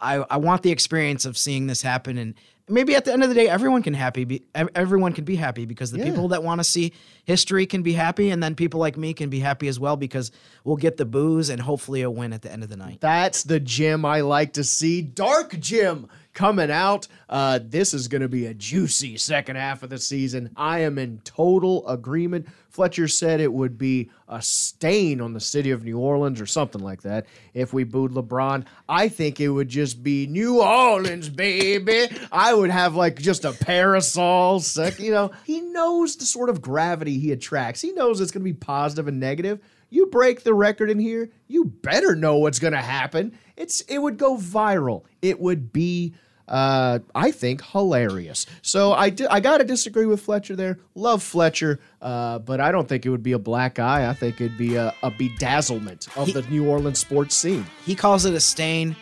[0.00, 2.34] I I want the experience of seeing this happen and
[2.68, 5.66] maybe at the end of the day everyone can happy be everyone can be happy
[5.66, 6.06] because the Yeah.
[6.06, 6.92] people that want to see
[7.24, 10.30] history can be happy and then people like me can be happy as well because
[10.64, 13.00] we'll get the boos and hopefully a win at the end of the night.
[13.00, 15.02] That's the Jim I like to see.
[15.02, 17.08] Dark Jim coming out.
[17.28, 20.50] Uh, this is going to be a juicy second half of the season.
[20.56, 22.48] I am in total agreement.
[22.68, 26.82] Fletcher said it would be a stain on the city of New Orleans or something
[26.82, 28.66] like that if we booed LeBron.
[28.88, 32.08] I think it would just be New Orleans, baby.
[32.32, 34.58] I would have like just a parasol.
[34.58, 37.80] Sec- you know, he knows the sort of gravity he attracts.
[37.80, 39.60] He knows it's going to be positive and negative.
[39.88, 43.38] You break the record in here, you better know what's going to happen.
[43.56, 45.04] It's it would go viral.
[45.22, 46.14] It would be
[46.48, 48.46] uh, I think hilarious.
[48.62, 50.78] So I, di- I got to disagree with Fletcher there.
[50.94, 54.08] Love Fletcher, uh, but I don't think it would be a black eye.
[54.08, 57.66] I think it'd be a, a bedazzlement of He- the New Orleans sports scene.
[57.84, 58.96] He calls it a stain.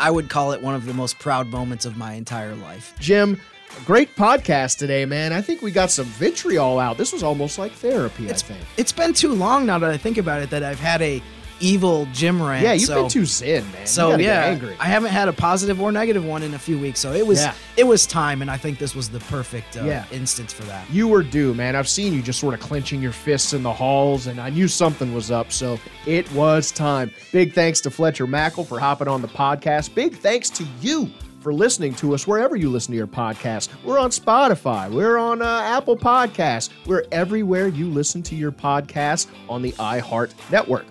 [0.00, 2.94] I would call it one of the most proud moments of my entire life.
[3.00, 3.40] Jim,
[3.84, 5.32] great podcast today, man.
[5.32, 6.96] I think we got some vitriol out.
[6.98, 8.60] This was almost like therapy, I think.
[8.76, 11.20] It's been too long now that I think about it that I've had a
[11.60, 12.62] evil Jim rant.
[12.62, 13.86] Yeah, you've so, been too zen, man.
[13.86, 14.76] So yeah, angry.
[14.80, 17.00] I haven't had a positive or negative one in a few weeks.
[17.00, 17.54] So it was Yeah.
[17.76, 20.04] it was time, and I think this was the perfect uh, Yeah.
[20.12, 20.88] instance for that.
[20.90, 21.76] You were due, man.
[21.76, 24.68] I've seen you just sort of clenching your fists in the halls, and I knew
[24.68, 27.10] something was up, so it was time.
[27.32, 29.94] Big thanks to Fletcher Mackel for hopping on the podcast.
[29.94, 33.68] Big thanks to you for listening to us wherever you listen to your podcast.
[33.84, 39.28] We're on Spotify, we're on uh, Apple Podcasts, we're everywhere you listen to your podcast
[39.48, 40.84] on the iHeart Network.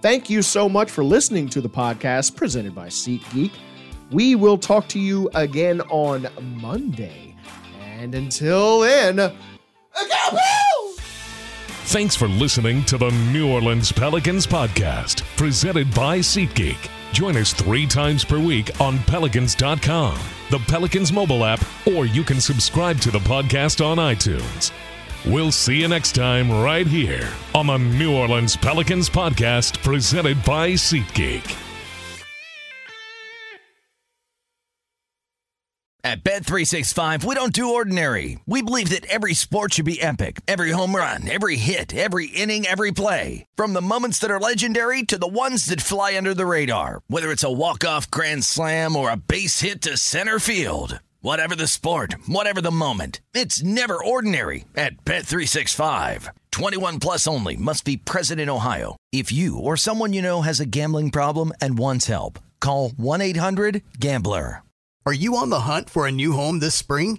[0.00, 3.52] Thank you so much for listening to the podcast presented by SeatGeek.
[4.10, 7.34] We will talk to you again on Monday.
[7.82, 9.32] And until then,
[11.88, 16.76] Thanks for listening to the New Orleans Pelicans podcast, presented by SeatGeek.
[17.12, 20.18] Join us three times per week on Pelicans.com,
[20.50, 24.70] the Pelicans mobile app, or you can subscribe to the podcast on iTunes.
[25.28, 30.70] We'll see you next time right here on the New Orleans Pelicans podcast, presented by
[30.70, 31.54] SeatGeek.
[36.02, 38.38] At Bet365, we don't do ordinary.
[38.46, 40.40] We believe that every sport should be epic.
[40.48, 43.44] Every home run, every hit, every inning, every play.
[43.56, 47.02] From the moments that are legendary to the ones that fly under the radar.
[47.08, 51.00] Whether it's a walk-off grand slam or a base hit to center field.
[51.20, 53.20] Whatever the sport, whatever the moment.
[53.34, 56.28] It's never ordinary at Bet365.
[56.52, 58.96] 21 plus only must be present in Ohio.
[59.12, 64.62] If you or someone you know has a gambling problem and wants help, call 1-800-GAMBLER.
[65.06, 67.18] Are you on the hunt for a new home this spring,